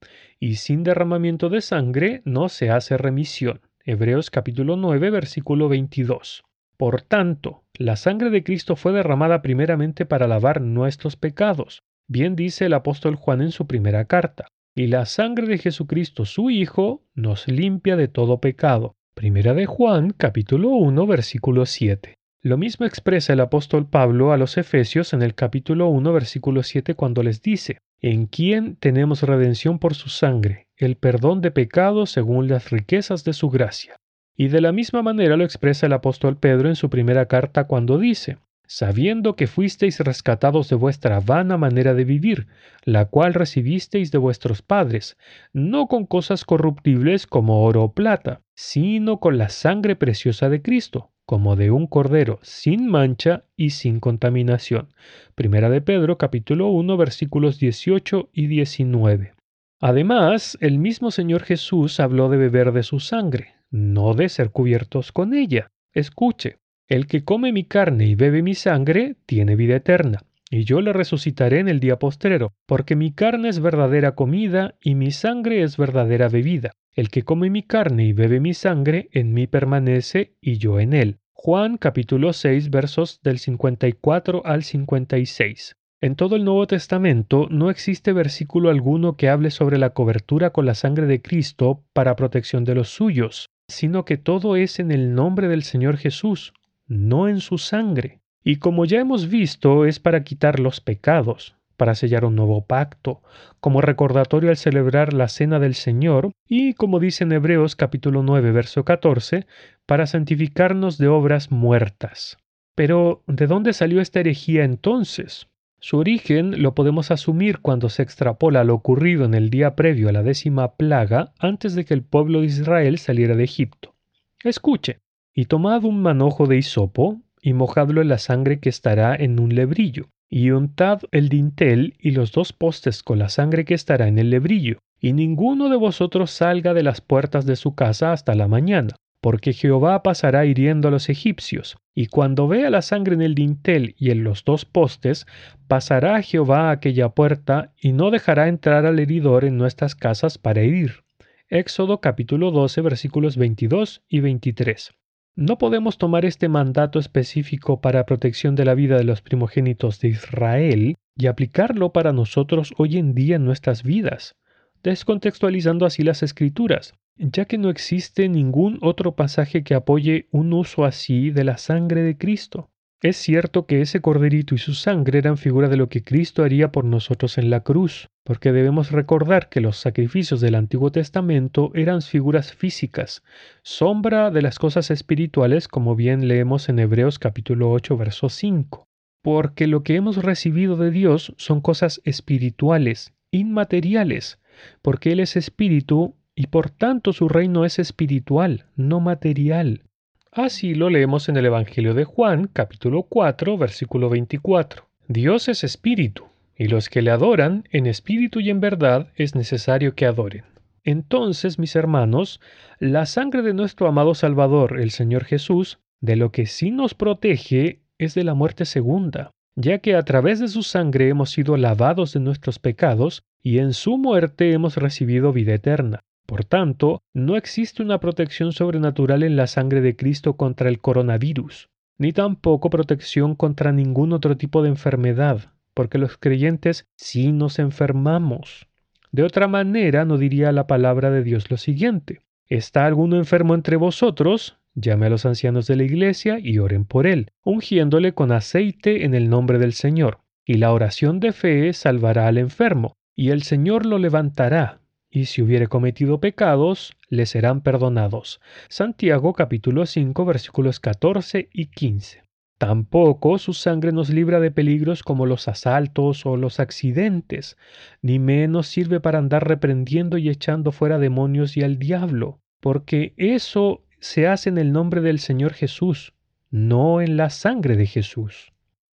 y 0.40 0.54
sin 0.54 0.82
derramamiento 0.82 1.50
de 1.50 1.60
sangre 1.60 2.22
no 2.24 2.48
se 2.48 2.70
hace 2.70 2.96
remisión. 2.96 3.60
Hebreos 3.90 4.28
capítulo 4.28 4.76
9, 4.76 5.08
versículo 5.08 5.70
22. 5.70 6.44
Por 6.76 7.00
tanto, 7.00 7.64
la 7.72 7.96
sangre 7.96 8.28
de 8.28 8.44
Cristo 8.44 8.76
fue 8.76 8.92
derramada 8.92 9.40
primeramente 9.40 10.04
para 10.04 10.28
lavar 10.28 10.60
nuestros 10.60 11.16
pecados, 11.16 11.80
bien 12.06 12.36
dice 12.36 12.66
el 12.66 12.74
apóstol 12.74 13.14
Juan 13.14 13.40
en 13.40 13.50
su 13.50 13.66
primera 13.66 14.04
carta, 14.04 14.48
y 14.76 14.88
la 14.88 15.06
sangre 15.06 15.46
de 15.46 15.56
Jesucristo 15.56 16.26
su 16.26 16.50
Hijo 16.50 17.02
nos 17.14 17.48
limpia 17.48 17.96
de 17.96 18.08
todo 18.08 18.42
pecado. 18.42 18.92
Primera 19.14 19.54
de 19.54 19.64
Juan 19.64 20.10
capítulo 20.10 20.68
1 20.68 21.06
versículo 21.06 21.64
7. 21.64 22.12
Lo 22.42 22.58
mismo 22.58 22.84
expresa 22.84 23.32
el 23.32 23.40
apóstol 23.40 23.88
Pablo 23.88 24.32
a 24.32 24.36
los 24.36 24.58
Efesios 24.58 25.14
en 25.14 25.22
el 25.22 25.34
capítulo 25.34 25.88
1 25.88 26.12
versículo 26.12 26.62
7 26.62 26.94
cuando 26.94 27.22
les 27.22 27.40
dice, 27.40 27.78
en 28.02 28.26
quien 28.26 28.76
tenemos 28.76 29.22
redención 29.22 29.78
por 29.78 29.94
su 29.94 30.10
sangre, 30.10 30.67
el 30.78 30.96
perdón 30.96 31.40
de 31.40 31.50
pecados 31.50 32.10
según 32.10 32.48
las 32.48 32.70
riquezas 32.70 33.24
de 33.24 33.32
su 33.32 33.50
gracia. 33.50 33.96
Y 34.36 34.48
de 34.48 34.60
la 34.60 34.70
misma 34.70 35.02
manera 35.02 35.36
lo 35.36 35.44
expresa 35.44 35.86
el 35.86 35.92
apóstol 35.92 36.36
Pedro 36.36 36.68
en 36.68 36.76
su 36.76 36.88
primera 36.88 37.26
carta 37.26 37.64
cuando 37.64 37.98
dice, 37.98 38.38
sabiendo 38.68 39.34
que 39.34 39.48
fuisteis 39.48 39.98
rescatados 39.98 40.68
de 40.68 40.76
vuestra 40.76 41.18
vana 41.18 41.56
manera 41.56 41.94
de 41.94 42.04
vivir, 42.04 42.46
la 42.84 43.06
cual 43.06 43.34
recibisteis 43.34 44.12
de 44.12 44.18
vuestros 44.18 44.62
padres, 44.62 45.16
no 45.52 45.88
con 45.88 46.06
cosas 46.06 46.44
corruptibles 46.44 47.26
como 47.26 47.64
oro 47.64 47.82
o 47.82 47.92
plata, 47.92 48.42
sino 48.54 49.18
con 49.18 49.38
la 49.38 49.48
sangre 49.48 49.96
preciosa 49.96 50.48
de 50.48 50.62
Cristo, 50.62 51.10
como 51.26 51.56
de 51.56 51.70
un 51.72 51.86
cordero 51.86 52.38
sin 52.42 52.88
mancha 52.88 53.44
y 53.56 53.70
sin 53.70 53.98
contaminación. 53.98 54.88
Primera 55.34 55.70
de 55.70 55.80
Pedro 55.80 56.16
capítulo 56.16 56.68
1 56.68 56.96
versículos 56.96 57.58
18 57.58 58.28
y 58.32 58.46
19. 58.46 59.37
Además, 59.80 60.58
el 60.60 60.78
mismo 60.78 61.12
Señor 61.12 61.44
Jesús 61.44 62.00
habló 62.00 62.28
de 62.28 62.36
beber 62.36 62.72
de 62.72 62.82
su 62.82 62.98
sangre, 62.98 63.54
no 63.70 64.14
de 64.14 64.28
ser 64.28 64.50
cubiertos 64.50 65.12
con 65.12 65.34
ella. 65.34 65.70
Escuche, 65.92 66.58
el 66.88 67.06
que 67.06 67.22
come 67.22 67.52
mi 67.52 67.64
carne 67.64 68.06
y 68.06 68.16
bebe 68.16 68.42
mi 68.42 68.54
sangre 68.54 69.16
tiene 69.26 69.54
vida 69.54 69.76
eterna, 69.76 70.22
y 70.50 70.64
yo 70.64 70.80
le 70.80 70.92
resucitaré 70.92 71.60
en 71.60 71.68
el 71.68 71.78
día 71.78 71.98
postrero, 71.98 72.54
porque 72.66 72.96
mi 72.96 73.12
carne 73.12 73.50
es 73.50 73.60
verdadera 73.60 74.16
comida 74.16 74.74
y 74.80 74.96
mi 74.96 75.12
sangre 75.12 75.62
es 75.62 75.76
verdadera 75.76 76.28
bebida. 76.28 76.72
El 76.92 77.10
que 77.10 77.22
come 77.22 77.48
mi 77.48 77.62
carne 77.62 78.06
y 78.06 78.12
bebe 78.12 78.40
mi 78.40 78.54
sangre, 78.54 79.08
en 79.12 79.32
mí 79.32 79.46
permanece 79.46 80.34
y 80.40 80.58
yo 80.58 80.80
en 80.80 80.92
él. 80.92 81.18
Juan 81.32 81.76
capítulo 81.76 82.32
6 82.32 82.70
versos 82.70 83.20
del 83.22 83.38
54 83.38 84.42
al 84.44 84.64
56. 84.64 85.77
En 86.00 86.14
todo 86.14 86.36
el 86.36 86.44
Nuevo 86.44 86.68
Testamento 86.68 87.48
no 87.50 87.70
existe 87.70 88.12
versículo 88.12 88.70
alguno 88.70 89.16
que 89.16 89.28
hable 89.28 89.50
sobre 89.50 89.78
la 89.78 89.90
cobertura 89.90 90.50
con 90.50 90.64
la 90.64 90.76
sangre 90.76 91.06
de 91.06 91.20
Cristo 91.20 91.82
para 91.92 92.14
protección 92.14 92.64
de 92.64 92.76
los 92.76 92.90
suyos, 92.90 93.48
sino 93.66 94.04
que 94.04 94.16
todo 94.16 94.54
es 94.54 94.78
en 94.78 94.92
el 94.92 95.16
nombre 95.16 95.48
del 95.48 95.64
Señor 95.64 95.96
Jesús, 95.96 96.52
no 96.86 97.26
en 97.26 97.40
su 97.40 97.58
sangre. 97.58 98.20
Y 98.44 98.56
como 98.56 98.84
ya 98.84 99.00
hemos 99.00 99.28
visto, 99.28 99.86
es 99.86 99.98
para 99.98 100.22
quitar 100.22 100.60
los 100.60 100.80
pecados, 100.80 101.56
para 101.76 101.96
sellar 101.96 102.24
un 102.24 102.36
nuevo 102.36 102.64
pacto, 102.64 103.20
como 103.58 103.80
recordatorio 103.80 104.50
al 104.50 104.56
celebrar 104.56 105.12
la 105.12 105.26
cena 105.26 105.58
del 105.58 105.74
Señor 105.74 106.30
y, 106.46 106.74
como 106.74 107.00
dice 107.00 107.24
en 107.24 107.32
Hebreos 107.32 107.74
capítulo 107.74 108.22
9, 108.22 108.52
verso 108.52 108.84
14, 108.84 109.46
para 109.84 110.06
santificarnos 110.06 110.96
de 110.96 111.08
obras 111.08 111.50
muertas. 111.50 112.38
Pero, 112.76 113.24
¿de 113.26 113.48
dónde 113.48 113.72
salió 113.72 114.00
esta 114.00 114.20
herejía 114.20 114.62
entonces? 114.62 115.48
Su 115.80 115.98
origen 115.98 116.60
lo 116.60 116.74
podemos 116.74 117.12
asumir 117.12 117.60
cuando 117.60 117.88
se 117.88 118.02
extrapola 118.02 118.64
lo 118.64 118.74
ocurrido 118.74 119.24
en 119.24 119.34
el 119.34 119.48
día 119.48 119.76
previo 119.76 120.08
a 120.08 120.12
la 120.12 120.24
décima 120.24 120.74
plaga 120.74 121.32
antes 121.38 121.74
de 121.74 121.84
que 121.84 121.94
el 121.94 122.02
pueblo 122.02 122.40
de 122.40 122.46
Israel 122.46 122.98
saliera 122.98 123.36
de 123.36 123.44
Egipto. 123.44 123.94
Escuche, 124.42 124.98
y 125.32 125.44
tomad 125.44 125.84
un 125.84 126.02
manojo 126.02 126.46
de 126.46 126.56
hisopo 126.56 127.20
y 127.40 127.52
mojadlo 127.52 128.02
en 128.02 128.08
la 128.08 128.18
sangre 128.18 128.58
que 128.58 128.68
estará 128.68 129.14
en 129.14 129.38
un 129.38 129.54
lebrillo, 129.54 130.08
y 130.28 130.50
untad 130.50 131.02
el 131.12 131.28
dintel 131.28 131.94
y 132.00 132.10
los 132.10 132.32
dos 132.32 132.52
postes 132.52 133.04
con 133.04 133.20
la 133.20 133.28
sangre 133.28 133.64
que 133.64 133.74
estará 133.74 134.08
en 134.08 134.18
el 134.18 134.30
lebrillo, 134.30 134.78
y 135.00 135.12
ninguno 135.12 135.68
de 135.68 135.76
vosotros 135.76 136.32
salga 136.32 136.74
de 136.74 136.82
las 136.82 137.00
puertas 137.00 137.46
de 137.46 137.54
su 137.54 137.76
casa 137.76 138.12
hasta 138.12 138.34
la 138.34 138.48
mañana, 138.48 138.96
porque 139.20 139.52
Jehová 139.52 140.02
pasará 140.02 140.46
hiriendo 140.46 140.88
a 140.88 140.90
los 140.90 141.08
egipcios, 141.08 141.76
y 141.94 142.06
cuando 142.06 142.46
vea 142.46 142.70
la 142.70 142.82
sangre 142.82 143.14
en 143.14 143.22
el 143.22 143.34
dintel 143.34 143.94
y 143.98 144.10
en 144.10 144.22
los 144.22 144.44
dos 144.44 144.64
postes, 144.64 145.26
pasará 145.66 146.22
Jehová 146.22 146.68
a 146.68 146.72
aquella 146.72 147.08
puerta, 147.10 147.72
y 147.80 147.92
no 147.92 148.10
dejará 148.10 148.48
entrar 148.48 148.86
al 148.86 148.98
heridor 148.98 149.44
en 149.44 149.56
nuestras 149.56 149.94
casas 149.94 150.38
para 150.38 150.60
herir. 150.60 151.04
Éxodo 151.48 152.00
capítulo 152.00 152.50
12 152.50 152.80
versículos 152.82 153.36
22 153.36 154.02
y 154.08 154.20
23. 154.20 154.92
No 155.34 155.56
podemos 155.56 155.98
tomar 155.98 156.24
este 156.24 156.48
mandato 156.48 156.98
específico 156.98 157.80
para 157.80 158.06
protección 158.06 158.54
de 158.54 158.64
la 158.64 158.74
vida 158.74 158.96
de 158.96 159.04
los 159.04 159.22
primogénitos 159.22 160.00
de 160.00 160.08
Israel 160.08 160.96
y 161.16 161.26
aplicarlo 161.26 161.92
para 161.92 162.12
nosotros 162.12 162.74
hoy 162.76 162.98
en 162.98 163.14
día 163.14 163.36
en 163.36 163.44
nuestras 163.44 163.82
vidas, 163.82 164.36
descontextualizando 164.82 165.86
así 165.86 166.02
las 166.02 166.22
escrituras, 166.22 166.94
ya 167.18 167.44
que 167.44 167.58
no 167.58 167.70
existe 167.70 168.28
ningún 168.28 168.78
otro 168.80 169.14
pasaje 169.14 169.62
que 169.62 169.74
apoye 169.74 170.28
un 170.30 170.52
uso 170.52 170.84
así 170.84 171.30
de 171.30 171.44
la 171.44 171.58
sangre 171.58 172.02
de 172.02 172.16
Cristo. 172.16 172.70
Es 173.00 173.16
cierto 173.16 173.66
que 173.66 173.80
ese 173.80 174.00
corderito 174.00 174.56
y 174.56 174.58
su 174.58 174.74
sangre 174.74 175.20
eran 175.20 175.36
figura 175.36 175.68
de 175.68 175.76
lo 175.76 175.88
que 175.88 176.02
Cristo 176.02 176.42
haría 176.42 176.72
por 176.72 176.84
nosotros 176.84 177.38
en 177.38 177.48
la 177.48 177.60
cruz, 177.60 178.08
porque 178.24 178.50
debemos 178.50 178.90
recordar 178.90 179.48
que 179.48 179.60
los 179.60 179.76
sacrificios 179.76 180.40
del 180.40 180.56
Antiguo 180.56 180.90
Testamento 180.90 181.70
eran 181.74 182.02
figuras 182.02 182.52
físicas, 182.52 183.22
sombra 183.62 184.32
de 184.32 184.42
las 184.42 184.58
cosas 184.58 184.90
espirituales, 184.90 185.68
como 185.68 185.94
bien 185.94 186.26
leemos 186.26 186.68
en 186.68 186.80
Hebreos 186.80 187.20
capítulo 187.20 187.70
8, 187.70 187.96
verso 187.96 188.28
5. 188.28 188.84
Porque 189.22 189.68
lo 189.68 189.84
que 189.84 189.94
hemos 189.94 190.16
recibido 190.16 190.76
de 190.76 190.90
Dios 190.90 191.34
son 191.36 191.60
cosas 191.60 192.00
espirituales, 192.04 193.12
inmateriales, 193.30 194.40
porque 194.82 195.12
Él 195.12 195.20
es 195.20 195.36
espíritu 195.36 196.16
y 196.38 196.46
por 196.46 196.70
tanto 196.70 197.12
su 197.12 197.28
reino 197.28 197.64
es 197.64 197.80
espiritual, 197.80 198.66
no 198.76 199.00
material. 199.00 199.82
Así 200.30 200.72
lo 200.72 200.88
leemos 200.88 201.28
en 201.28 201.36
el 201.36 201.46
Evangelio 201.46 201.94
de 201.94 202.04
Juan, 202.04 202.48
capítulo 202.52 203.02
4, 203.02 203.58
versículo 203.58 204.08
24. 204.08 204.86
Dios 205.08 205.48
es 205.48 205.64
espíritu, 205.64 206.26
y 206.56 206.68
los 206.68 206.90
que 206.90 207.02
le 207.02 207.10
adoran 207.10 207.64
en 207.72 207.88
espíritu 207.88 208.38
y 208.38 208.50
en 208.50 208.60
verdad 208.60 209.08
es 209.16 209.34
necesario 209.34 209.96
que 209.96 210.06
adoren. 210.06 210.44
Entonces, 210.84 211.58
mis 211.58 211.74
hermanos, 211.74 212.40
la 212.78 213.06
sangre 213.06 213.42
de 213.42 213.52
nuestro 213.52 213.88
amado 213.88 214.14
Salvador, 214.14 214.78
el 214.78 214.92
Señor 214.92 215.24
Jesús, 215.24 215.80
de 216.00 216.14
lo 216.14 216.30
que 216.30 216.46
sí 216.46 216.70
nos 216.70 216.94
protege 216.94 217.80
es 217.98 218.14
de 218.14 218.22
la 218.22 218.34
muerte 218.34 218.64
segunda, 218.64 219.32
ya 219.56 219.78
que 219.78 219.96
a 219.96 220.04
través 220.04 220.38
de 220.38 220.46
su 220.46 220.62
sangre 220.62 221.08
hemos 221.08 221.30
sido 221.30 221.56
lavados 221.56 222.12
de 222.12 222.20
nuestros 222.20 222.60
pecados 222.60 223.24
y 223.42 223.58
en 223.58 223.72
su 223.72 223.98
muerte 223.98 224.52
hemos 224.52 224.76
recibido 224.76 225.32
vida 225.32 225.54
eterna. 225.54 225.98
Por 226.28 226.44
tanto, 226.44 227.00
no 227.14 227.38
existe 227.38 227.82
una 227.82 228.00
protección 228.00 228.52
sobrenatural 228.52 229.22
en 229.22 229.34
la 229.34 229.46
sangre 229.46 229.80
de 229.80 229.96
Cristo 229.96 230.34
contra 230.34 230.68
el 230.68 230.78
coronavirus, 230.78 231.70
ni 231.96 232.12
tampoco 232.12 232.68
protección 232.68 233.34
contra 233.34 233.72
ningún 233.72 234.12
otro 234.12 234.36
tipo 234.36 234.62
de 234.62 234.68
enfermedad, 234.68 235.54
porque 235.72 235.96
los 235.96 236.18
creyentes 236.18 236.86
sí 236.96 237.32
nos 237.32 237.58
enfermamos. 237.58 238.68
De 239.10 239.22
otra 239.22 239.48
manera, 239.48 240.04
no 240.04 240.18
diría 240.18 240.52
la 240.52 240.66
palabra 240.66 241.10
de 241.10 241.22
Dios 241.22 241.50
lo 241.50 241.56
siguiente. 241.56 242.20
¿Está 242.46 242.84
alguno 242.84 243.16
enfermo 243.16 243.54
entre 243.54 243.76
vosotros? 243.76 244.58
Llame 244.74 245.06
a 245.06 245.10
los 245.10 245.24
ancianos 245.24 245.66
de 245.66 245.76
la 245.76 245.84
iglesia 245.84 246.38
y 246.38 246.58
oren 246.58 246.84
por 246.84 247.06
él, 247.06 247.30
ungiéndole 247.42 248.12
con 248.12 248.32
aceite 248.32 249.06
en 249.06 249.14
el 249.14 249.30
nombre 249.30 249.58
del 249.58 249.72
Señor. 249.72 250.18
Y 250.44 250.58
la 250.58 250.74
oración 250.74 251.20
de 251.20 251.32
fe 251.32 251.72
salvará 251.72 252.28
al 252.28 252.36
enfermo, 252.36 252.98
y 253.16 253.30
el 253.30 253.44
Señor 253.44 253.86
lo 253.86 253.96
levantará 253.96 254.82
y 255.10 255.26
si 255.26 255.42
hubiere 255.42 255.68
cometido 255.68 256.20
pecados, 256.20 256.96
le 257.08 257.26
serán 257.26 257.62
perdonados. 257.62 258.40
Santiago 258.68 259.32
capítulo 259.32 259.86
5 259.86 260.24
versículos 260.24 260.80
14 260.80 261.48
y 261.52 261.66
15. 261.66 262.22
Tampoco 262.58 263.38
su 263.38 263.54
sangre 263.54 263.92
nos 263.92 264.10
libra 264.10 264.40
de 264.40 264.50
peligros 264.50 265.04
como 265.04 265.26
los 265.26 265.46
asaltos 265.46 266.26
o 266.26 266.36
los 266.36 266.58
accidentes, 266.58 267.56
ni 268.02 268.18
menos 268.18 268.66
sirve 268.66 268.98
para 268.98 269.18
andar 269.18 269.46
reprendiendo 269.46 270.18
y 270.18 270.28
echando 270.28 270.72
fuera 270.72 270.98
demonios 270.98 271.56
y 271.56 271.62
al 271.62 271.78
diablo, 271.78 272.40
porque 272.60 273.14
eso 273.16 273.84
se 274.00 274.26
hace 274.26 274.48
en 274.48 274.58
el 274.58 274.72
nombre 274.72 275.00
del 275.00 275.20
Señor 275.20 275.54
Jesús, 275.54 276.14
no 276.50 277.00
en 277.00 277.16
la 277.16 277.30
sangre 277.30 277.76
de 277.76 277.86
Jesús. 277.86 278.52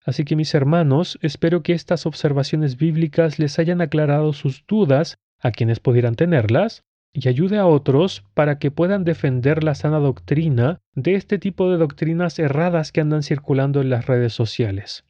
Así 0.06 0.24
que 0.24 0.38
mis 0.38 0.56
hermanos, 0.56 1.20
espero 1.22 1.62
que 1.62 1.74
estas 1.74 2.06
observaciones 2.06 2.78
bíblicas 2.78 3.40
les 3.40 3.60
hayan 3.60 3.82
aclarado 3.82 4.32
sus 4.32 4.64
dudas 4.66 5.18
a 5.40 5.52
quienes 5.52 5.80
pudieran 5.80 6.16
tenerlas 6.16 6.84
y 7.14 7.28
ayude 7.28 7.58
a 7.58 7.66
otros 7.66 8.24
para 8.34 8.60
que 8.60 8.72
puedan 8.72 9.04
defender 9.04 9.64
la 9.64 9.76
sana 9.76 10.00
doctrina 10.00 10.80
de 10.96 11.16
este 11.16 11.40
tipo 11.40 11.72
de 11.72 11.78
doctrinas 11.78 12.38
erradas 12.40 12.92
que 12.92 13.02
andan 13.02 13.24
circulando 13.24 13.82
en 13.82 13.90
las 13.90 14.06
redes 14.06 14.34
sociales. 14.34 15.06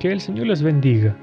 Que 0.00 0.10
el 0.10 0.20
Señor 0.20 0.48
les 0.48 0.62
bendiga. 0.62 1.16